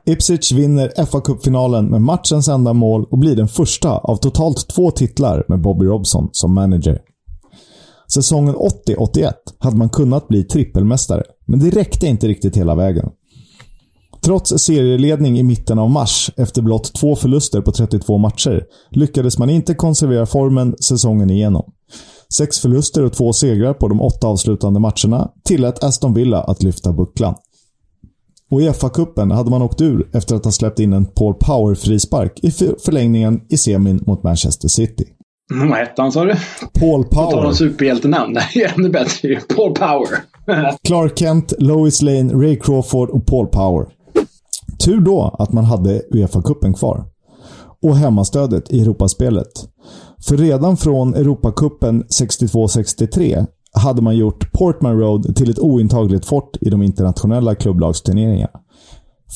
[0.10, 4.92] Ipswich vinner fa Cup-finalen med matchens enda mål och blir den första av totalt två
[4.92, 7.02] titlar med Bobby Robson som manager.
[8.14, 8.56] Säsongen
[8.88, 13.10] 80-81 hade man kunnat bli trippelmästare, men det räckte inte riktigt hela vägen.
[14.22, 19.50] Trots serieledning i mitten av mars efter blott två förluster på 32 matcher lyckades man
[19.50, 21.72] inte konservera formen säsongen igenom.
[22.34, 26.94] Sex förluster och två segrar på de åtta avslutande matcherna tillät Aston Villa att lyfta
[26.94, 27.36] bucklan.
[28.52, 32.40] Och i FA-cupen hade man åkt ur efter att ha släppt in en Paul Power-frispark
[32.44, 32.52] i
[32.86, 35.06] förlängningen i semin mot Manchester City.
[35.54, 36.36] Mm, vad hette han sa du?
[36.80, 37.54] Paul På tal om Power.
[37.54, 38.34] superhjältenamn.
[38.54, 39.40] Det är ännu bättre.
[39.56, 40.10] Paul Power.
[40.84, 43.86] Clark Kent, Lois Lane, Ray Crawford och Paul Power.
[44.86, 47.06] Tur då att man hade Uefa-cupen kvar.
[47.82, 49.52] Och hemmastödet i Europaspelet.
[50.28, 53.46] För redan från Europacupen 62-63
[53.80, 58.60] hade man gjort Portman Road till ett ointagligt fort i de internationella klubblagsturneringarna.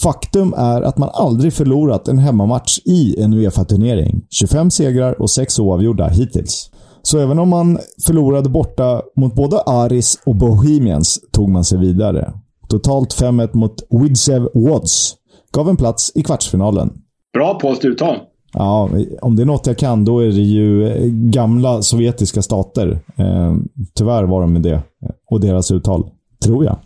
[0.04, 4.22] Faktum är att man aldrig förlorat en hemmamatch i en Uefa-turnering.
[4.30, 6.70] 25 segrar och 6 oavgjorda hittills.
[7.02, 12.34] Så även om man förlorade borta mot både Aris och Bohemians tog man sig vidare.
[12.68, 15.16] Totalt 5-1 mot Widzew Wads
[15.52, 16.94] gav en plats i kvartsfinalen.
[17.34, 18.16] Bra polskt uttal.
[18.54, 18.90] Ja,
[19.22, 23.04] om det är något jag kan, då är det ju eh, gamla sovjetiska stater.
[23.16, 23.56] Eh,
[23.94, 24.74] tyvärr var de med det.
[24.74, 24.82] Eh,
[25.30, 26.10] och deras uttal.
[26.44, 26.78] Tror jag.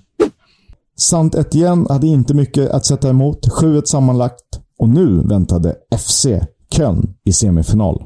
[0.97, 3.47] Sant Etienne hade inte mycket att sätta emot.
[3.47, 4.59] 7-1 sammanlagt.
[4.79, 6.27] Och nu väntade FC
[6.75, 8.03] Köln i semifinal.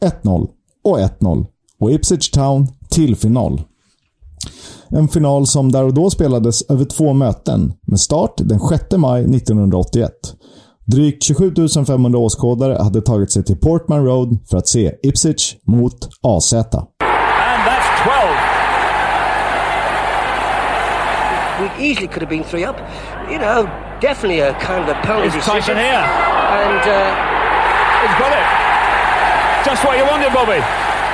[0.00, 0.48] 1-0
[0.84, 1.46] och 1-0.
[1.80, 3.60] Och Ipswich Town till final.
[4.88, 9.20] En final som där och då spelades över två möten med start den 6 maj
[9.22, 10.12] 1981.
[10.86, 11.54] Drygt 27
[11.86, 16.52] 500 åskådare hade tagit sig till Portman Road för att se Ipswich mot AZ.
[16.52, 16.64] And
[17.66, 18.14] that's 12.
[21.60, 22.76] We easily could have been three up.
[23.30, 23.68] You know,
[24.00, 25.60] definitely a kind of penalty It's decision.
[25.60, 26.04] Tyson here.
[26.64, 27.34] And uh,
[28.04, 28.46] He's got it.
[29.64, 30.60] Just what you wanted, Bobby.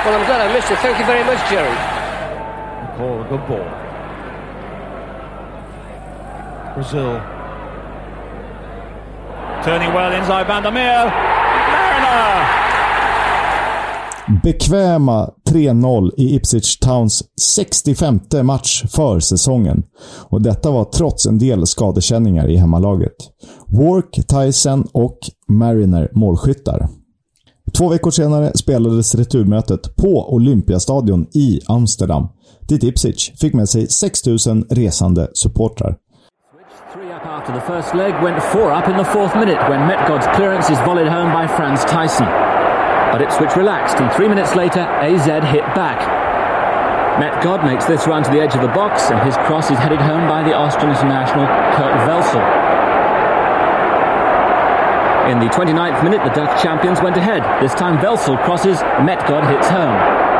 [0.03, 0.79] well, I'm glad I missed it.
[0.79, 1.75] Thank you very much, Jerry.
[2.97, 3.67] call, a good ball.
[6.75, 7.40] Brazil.
[9.65, 11.05] Turning well inside Vandermeer.
[11.71, 12.45] Mariner!
[14.43, 19.83] Bekväma 3-0 i Ipswich Towns 65 match för säsongen.
[20.29, 23.15] Och detta var trots en del skadekänningar i hemmalaget.
[23.67, 26.87] Wark, Tyson och Mariner målskyttar.
[27.77, 32.27] Två veckor senare spelades returmötet på Olympiastadion i Amsterdam,
[32.67, 35.97] dit Ipswich fick med sig 6000 resande supportrar.
[36.91, 40.77] After the first leg, went four up in the fourth minute when Metgod's clearance is
[40.79, 42.25] volleyed home by Franz Tyson.
[43.15, 46.03] But Ipswich relaxed, and three minutes later, AZ hit back.
[47.15, 50.01] Metgod makes this run to the edge of the box, and his cross is headed
[50.01, 51.47] home by the Austrian international
[51.79, 52.43] Kurt Welsel.
[55.31, 57.41] In the 29th minute, the Dutch champions went ahead.
[57.63, 60.30] This time, Welsel crosses, Metgod hits home.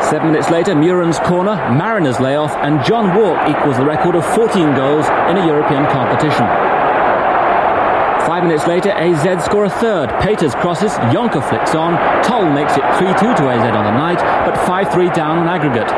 [0.00, 4.74] Seven minutes later, Muren's corner, Mariners layoff, and John Walk equals the record of 14
[4.74, 6.46] goals in a European competition.
[8.28, 10.08] Five minutes later, AZ score a third.
[10.20, 14.54] Peters crosses, Jonker flicks on, Toll makes it 3-2 to AZ on the night, but
[14.68, 15.88] 5-3 down on aggregate.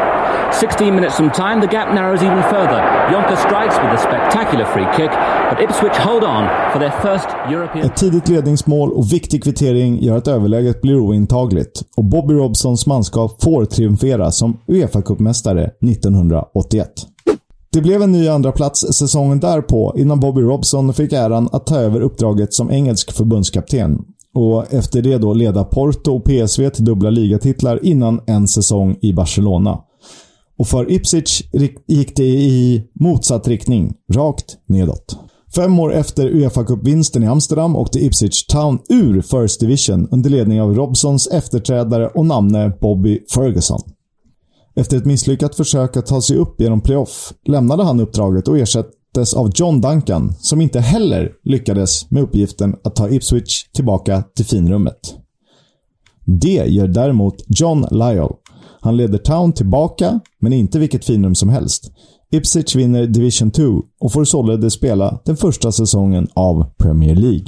[0.54, 2.80] 16 minutes from time, the gap narrows even further.
[3.10, 5.10] Jonker strikes with a spectacular free kick,
[5.50, 7.86] but Ipswich hold on for their first European...
[7.86, 13.42] Ett tidigt ledningsmål och viktig kvittering gör att överläget blir ointagligt och Bobby Robsons manskap
[13.42, 16.90] får triumfera som Uefa-cupmästare 1981.
[17.72, 21.76] Det blev en ny andra plats säsongen därpå innan Bobby Robson fick äran att ta
[21.76, 23.98] över uppdraget som engelsk förbundskapten
[24.34, 29.12] och efter det då leda Porto och PSV till dubbla ligatitlar innan en säsong i
[29.12, 29.78] Barcelona.
[30.58, 31.42] Och för Ipswich
[31.86, 35.29] gick det i motsatt riktning, rakt nedåt.
[35.54, 40.60] Fem år efter Uefa Cup-vinsten i Amsterdam åkte Ipswich Town ur First Division under ledning
[40.60, 43.80] av Robsons efterträdare och namne Bobby Ferguson.
[44.76, 49.34] Efter ett misslyckat försök att ta sig upp genom playoff lämnade han uppdraget och ersattes
[49.34, 55.14] av John Duncan, som inte heller lyckades med uppgiften att ta Ipswich tillbaka till finrummet.
[56.24, 58.34] Det gör däremot John Lyall.
[58.80, 61.92] Han leder Town tillbaka, men inte vilket finrum som helst.
[62.32, 67.46] Ipswich vinner Division 2 och får således spela den första säsongen av Premier League.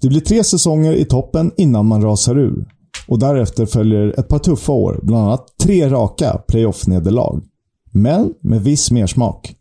[0.00, 2.68] Det blir tre säsonger i toppen innan man rasar ur.
[3.08, 7.42] Och därefter följer ett par tuffa år, bland annat tre raka playoff-nederlag.
[7.92, 9.54] Men med viss mersmak.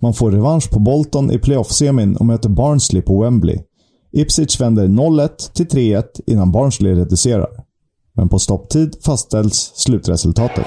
[0.00, 3.58] Man får revansch på Bolton i playoff-semin och möter Barnsley på Wembley.
[4.12, 7.50] Ipswich vänder 0-1 till 3-1 innan Barnsley reducerar.
[8.16, 10.66] Men på stopptid fastställs slutresultatet.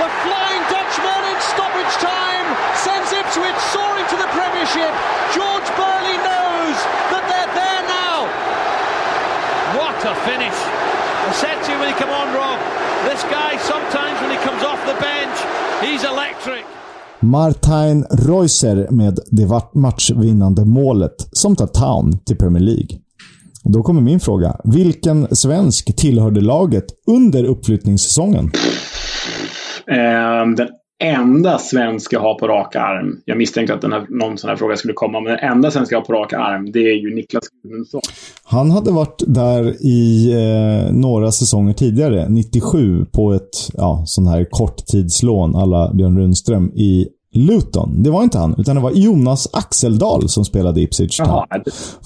[0.00, 2.46] The Flying Dutchman in stoppage time
[2.76, 4.92] sends Ipswich soaring to the Premiership.
[5.32, 6.76] George Burley knows
[7.12, 8.28] that they're there now.
[9.78, 10.56] What a finish.
[11.26, 12.60] I said to you when he come on, Rob,
[13.04, 15.36] this guy sometimes when he comes off the bench,
[15.82, 16.64] he's electric.
[17.20, 22.98] Martin Reusser med det matchvinnande målet som tar Town till Premier League.
[23.64, 24.56] Då kommer min fråga.
[24.64, 28.50] Vilken svensk tillhörde laget under uppflyttningssäsongen?
[29.90, 30.68] Eh, den
[31.04, 34.76] enda svenska har på rak arm, jag misstänkte att den här, någon sån här fråga
[34.76, 38.00] skulle komma, men den enda svenska har på rak arm, det är ju Niklas Gudmundsson.
[38.44, 44.46] Han hade varit där i eh, några säsonger tidigare, 97, på ett ja, sån här
[44.50, 48.02] korttidslån alla Björn Rundström i Luton.
[48.02, 51.44] Det var inte han, utan det var Jonas Axeldal som spelade Ipswich Town.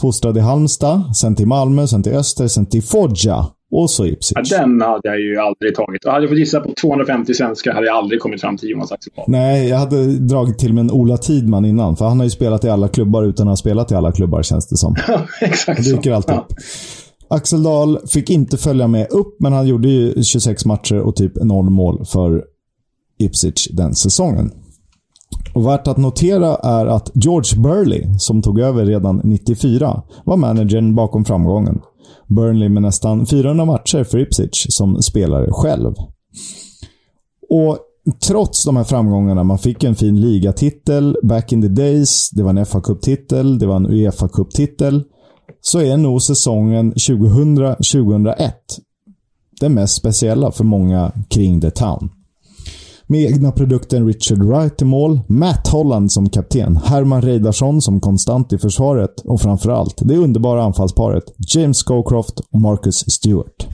[0.00, 3.46] Fostrad i Halmstad, sen till Malmö, sen till Öster, sen till Foggia.
[3.70, 4.50] Och så Ipswich.
[4.50, 6.04] Ja, den hade jag ju aldrig tagit.
[6.04, 9.24] Hade jag fått gissa på 250 svenskar hade jag aldrig kommit fram till Jonas Axeldal.
[9.28, 11.96] Nej, jag hade dragit till med en Ola Tidman innan.
[11.96, 14.42] För han har ju spelat i alla klubbar utan att ha spelat i alla klubbar,
[14.42, 14.96] känns det som.
[15.40, 16.40] Exakt Det dyker alltid ja.
[16.40, 16.54] upp.
[17.28, 21.32] Axel Dahl fick inte följa med upp, men han gjorde ju 26 matcher och typ
[21.44, 22.44] noll mål för
[23.18, 24.50] Ipswich den säsongen.
[25.54, 30.94] Och värt att notera är att George Burley, som tog över redan 94, var managern
[30.94, 31.80] bakom framgången.
[32.26, 35.94] Burnley med nästan 400 matcher för Ipswich som spelare själv.
[37.50, 37.78] Och
[38.26, 42.54] trots de här framgångarna, man fick en fin ligatitel back in the days, det var
[42.54, 45.04] en fa Cup-titel, det var en Uefa Cup-titel,
[45.60, 48.52] så är nog säsongen 2000-2001
[49.60, 52.10] den mest speciella för många kring The Town.
[53.10, 58.52] Med egna produkten Richard Wright i mål, Matt Holland som kapten, Herman Reidarsson som konstant
[58.52, 63.66] i försvaret och framförallt det underbara anfallsparet James Scowcroft och Marcus Stewart.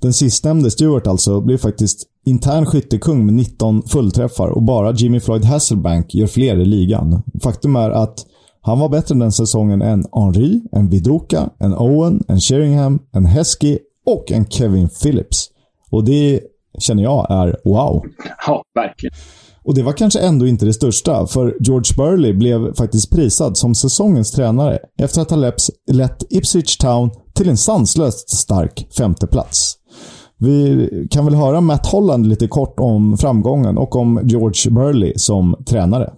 [0.00, 5.44] Den sistnämnde, Stewart alltså, blev faktiskt intern skyttekung med 19 fullträffar och bara Jimmy Floyd
[5.44, 7.22] Hasselbank gör fler i ligan.
[7.42, 8.26] Faktum är att
[8.60, 13.78] han var bättre den säsongen än Henry, en Vidoka, en Owen, en Sheringham, en Heskey
[14.06, 15.50] och en Kevin Phillips.
[15.90, 16.40] Och det
[16.78, 18.02] känner jag är wow.
[18.46, 19.14] Ja, verkligen.
[19.64, 23.74] Och det var kanske ändå inte det största, för George Burley blev faktiskt prisad som
[23.74, 25.52] säsongens tränare efter att ha
[25.92, 29.76] lett Ipswich Town till en sanslöst stark femteplats.
[30.38, 35.56] Vi kan väl höra Matt Holland lite kort om framgången och om George Burley som
[35.68, 36.12] tränare.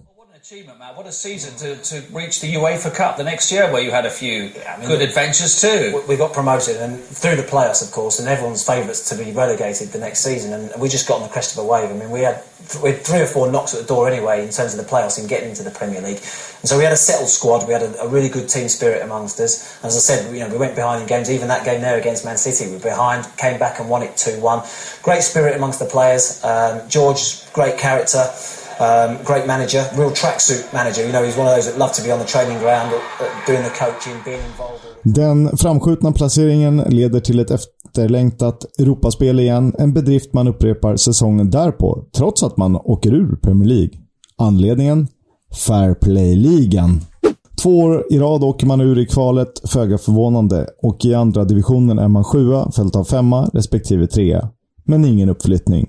[1.03, 4.05] What a season to, to reach the UEFA Cup the next year, where you had
[4.05, 6.01] a few I mean, good adventures too.
[6.07, 9.89] We got promoted and through the playoffs, of course, and everyone's favourites to be relegated
[9.89, 10.53] the next season.
[10.53, 11.89] And we just got on the crest of a wave.
[11.89, 12.41] I mean, we had,
[12.81, 15.19] we had three or four knocks at the door anyway in terms of the playoffs
[15.19, 16.19] and getting into the Premier League.
[16.19, 17.67] And so we had a settled squad.
[17.67, 19.75] We had a, a really good team spirit amongst us.
[19.79, 21.29] And as I said, you know, we went behind in games.
[21.29, 24.15] Even that game there against Man City, we were behind, came back and won it
[24.15, 24.63] two one.
[25.01, 26.41] Great spirit amongst the players.
[26.45, 28.31] Um, George, great character.
[28.83, 31.01] Um, great manager, real tracksuit manager.
[31.01, 32.91] You know, he's one of those that love to be on the training ground,
[33.47, 34.83] doing the coaching, being involved.
[35.03, 39.75] Den framskjutna placeringen leder till ett efterlängtat Europaspel igen.
[39.79, 43.91] En bedrift man upprepar säsongen därpå, trots att man åker ur Premier League.
[44.37, 45.07] Anledningen?
[45.67, 47.01] Fair Play-ligan.
[47.61, 50.67] Två år i rad åker man ur i kvalet, föga förvånande.
[50.83, 54.49] Och i andra divisionen är man sjua, följt av femma respektive trea.
[54.85, 55.87] Men ingen uppflyttning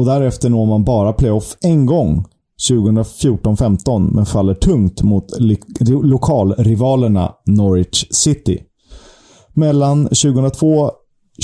[0.00, 2.24] och därefter når man bara playoff en gång
[2.70, 5.26] 2014-15 men faller tungt mot
[6.02, 8.62] lokalrivalerna Norwich City.
[9.54, 10.90] Mellan 2002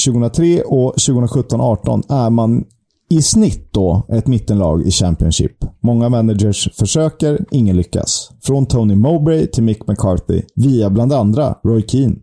[0.07, 2.65] 2003 och 2017-18 är man
[3.11, 5.65] i snitt då ett mittenlag i Championship.
[5.83, 8.31] Många managers försöker, ingen lyckas.
[8.43, 12.17] Från Tony Mowbray till Mick McCarthy, via bland andra Roy Keane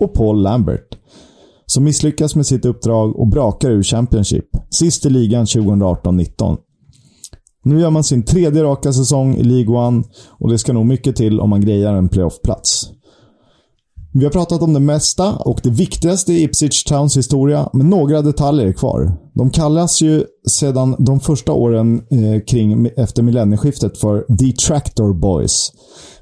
[0.00, 0.98] och Paul Lambert
[1.70, 4.44] som misslyckas med sitt uppdrag och brakar ur Championship.
[4.70, 6.56] Sist i ligan 2018-19.
[7.64, 11.16] Nu gör man sin tredje raka säsong i League One och det ska nog mycket
[11.16, 12.90] till om man grejar en playoff-plats.
[14.12, 18.22] Vi har pratat om det mesta och det viktigaste i Ipswich Towns historia, men några
[18.22, 19.12] detaljer är kvar.
[19.34, 25.72] De kallas ju sedan de första åren eh, kring efter millennieskiftet för The Tractor Boys.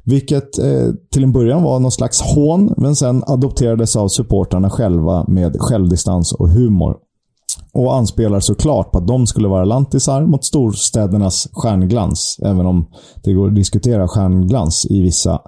[0.08, 5.24] Vilket eh, till en början var någon slags hån, men sen adopterades av supportrarna själva
[5.28, 6.96] med självdistans och humor.
[7.72, 12.86] Och anspelar såklart på att de skulle vara lantisar mot storstädernas stjärnglans, även om
[13.24, 15.40] det går att diskutera stjärnglans i vissa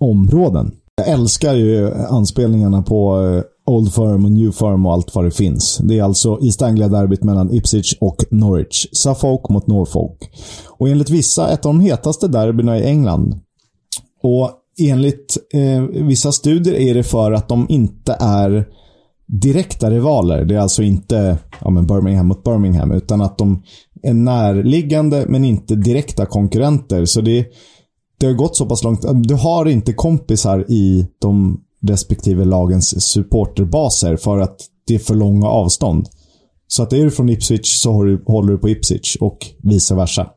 [0.00, 0.70] områden.
[0.96, 5.30] Jag älskar ju anspelningarna på eh, Old Firm och New Firm och allt vad det
[5.30, 5.80] finns.
[5.82, 8.86] Det är alltså East Anglia-derbyt mellan Ipswich och Norwich.
[8.92, 10.30] Suffolk mot Norfolk.
[10.68, 13.40] Och enligt vissa ett av de hetaste derbyna i England.
[14.22, 14.50] Och
[14.80, 18.68] enligt eh, vissa studier är det för att de inte är
[19.26, 20.44] direkta rivaler.
[20.44, 23.62] Det är alltså inte ja, men Birmingham mot Birmingham, utan att de
[24.02, 27.04] är närliggande men inte direkta konkurrenter.
[27.04, 27.46] Så det,
[28.20, 29.04] det har gått så pass långt.
[29.14, 35.46] Du har inte kompisar i de respektive lagens supporterbaser för att det är för långa
[35.46, 36.08] avstånd.
[36.66, 37.92] Så att är du från Ipswich så
[38.26, 40.30] håller du på Ipswich och vice versa.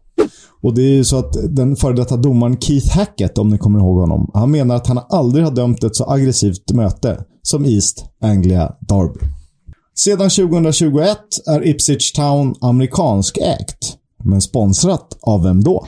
[0.61, 3.79] Och det är ju så att den före detta domaren Keith Hackett, om ni kommer
[3.79, 8.05] ihåg honom, han menar att han aldrig har dömt ett så aggressivt möte som East
[8.21, 9.19] Anglia Derby.
[9.95, 13.97] Sedan 2021 är Ipswich Town amerikansk ägt.
[14.23, 15.85] Men sponsrat av vem då?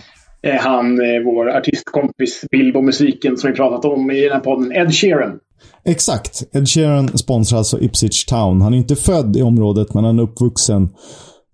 [0.60, 5.40] Han, vår artistkompis Bilbo-musiken som vi pratat om i den här podden, Ed Sheeran.
[5.86, 6.44] Exakt.
[6.56, 8.62] Ed Sheeran sponsrar alltså Ipswich Town.
[8.62, 10.90] Han är inte född i området, men han är uppvuxen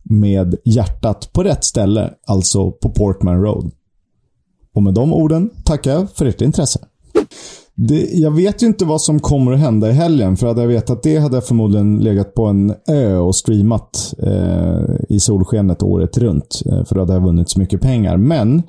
[0.03, 3.71] med hjärtat på rätt ställe, alltså på Portman Road.
[4.75, 6.79] Och med de orden tackar jag för ert intresse.
[7.75, 10.67] Det, jag vet ju inte vad som kommer att hända i helgen, för hade jag
[10.67, 16.17] vetat det hade jag förmodligen legat på en ö och streamat eh, i solskenet året
[16.17, 16.61] runt.
[16.65, 18.17] Eh, för då hade jag vunnit så mycket pengar.
[18.17, 18.63] Men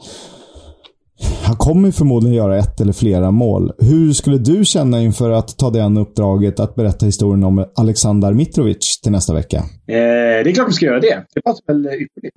[1.42, 3.72] han kommer förmodligen göra ett eller flera mål.
[3.78, 9.00] Hur skulle du känna inför att ta an uppdraget att berätta historien om Aleksandar Mitrovic
[9.02, 9.56] till nästa vecka?
[9.56, 11.24] Eh, det är klart vi ska göra det.
[11.34, 12.36] Det låter väl ypperligt.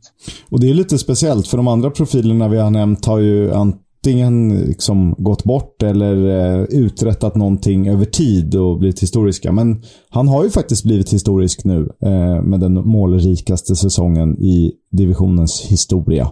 [0.50, 4.60] Och det är lite speciellt, för de andra profilerna vi har nämnt har ju antingen
[4.60, 9.52] liksom gått bort eller eh, uträttat någonting över tid och blivit historiska.
[9.52, 15.66] Men han har ju faktiskt blivit historisk nu eh, med den målrikaste säsongen i divisionens
[15.70, 16.28] historia.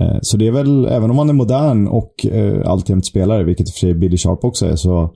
[0.00, 3.68] Eh, så det är väl, även om han är modern och eh, alltjämt spelare, vilket
[3.68, 5.10] i och för sig Billy Sharp också är, så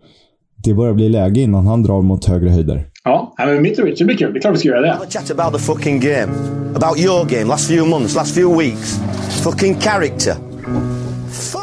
[0.65, 2.87] det börjar bli läge innan han drar mot högre höjder.
[3.05, 4.33] Ja, men Mitrovic, det blir kul.
[4.33, 4.99] Det är klart vi ska göra det.
[5.09, 6.33] Chat about the fucking game.
[6.75, 9.01] About your game, last few months, last few weeks.
[9.45, 10.35] Fucking character.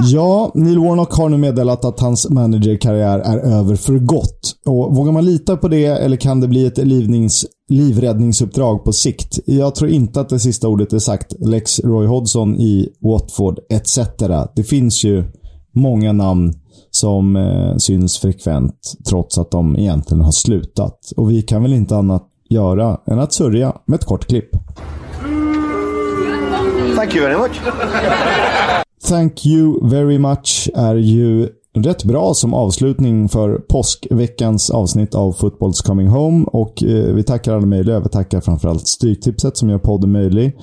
[0.02, 4.56] Ja, Neil Warnock har nu meddelat att hans managerkarriär är över för gott.
[4.66, 9.40] Och Vågar man lita på det eller kan det bli ett livnings, livräddningsuppdrag på sikt.
[9.46, 11.34] Jag tror inte att det sista ordet är sagt.
[11.40, 14.00] Lex Roy Hodgson i Watford etc.
[14.56, 15.24] Det finns ju
[15.72, 16.54] många namn
[16.92, 21.12] som eh, syns frekvent trots att de egentligen har slutat.
[21.18, 24.50] Och vi kan väl inte annat göra än att sörja med ett kort klipp.
[26.96, 27.62] Thank you very much.
[29.10, 35.86] Thank you very much är ju rätt bra som avslutning för påskveckans avsnitt av Football's
[35.86, 36.46] Coming Home.
[36.48, 38.00] Och eh, vi tackar alla möjliga.
[38.00, 40.58] Vi tackar framförallt Stryktipset som gör podden möjlig.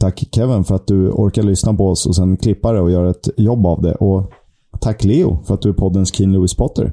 [0.00, 3.10] Tack Kevin för att du orkar lyssna på oss och sen klippa det och göra
[3.10, 3.94] ett jobb av det.
[3.94, 4.32] Och
[4.80, 6.92] tack Leo för att du är poddens Keen Lewis Potter.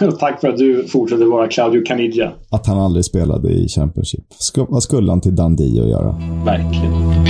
[0.20, 2.32] tack för att du fortsätter vara Claudio Caniggia.
[2.50, 4.24] Att han aldrig spelade i Championship.
[4.38, 6.16] Sk vad skulle han till Dundee att göra?
[6.44, 7.24] Verkligen.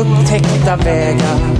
[0.00, 1.59] Upptäckta vägar,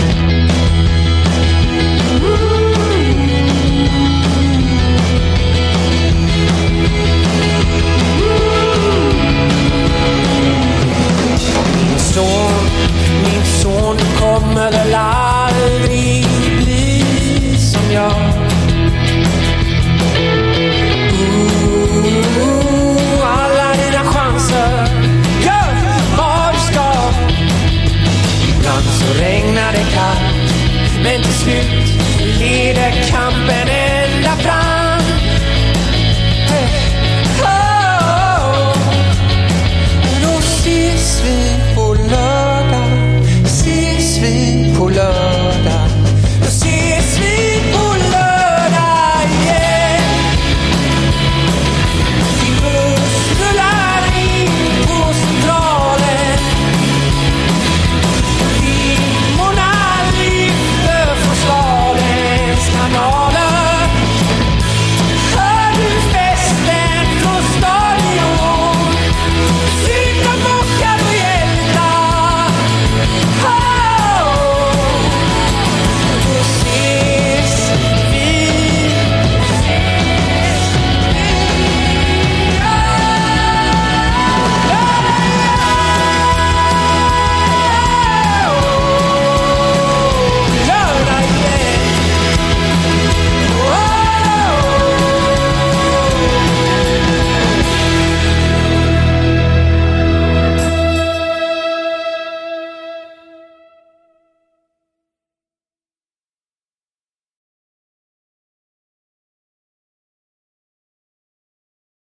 [14.21, 16.25] kommer väl aldrig
[16.57, 17.03] bli
[17.57, 18.13] som jag.
[22.41, 24.87] Ooh, alla dina chanser.
[25.45, 26.91] Gör ska.
[28.49, 32.01] Ibland så regnar det kallt, men till slut
[32.39, 33.67] leder kampen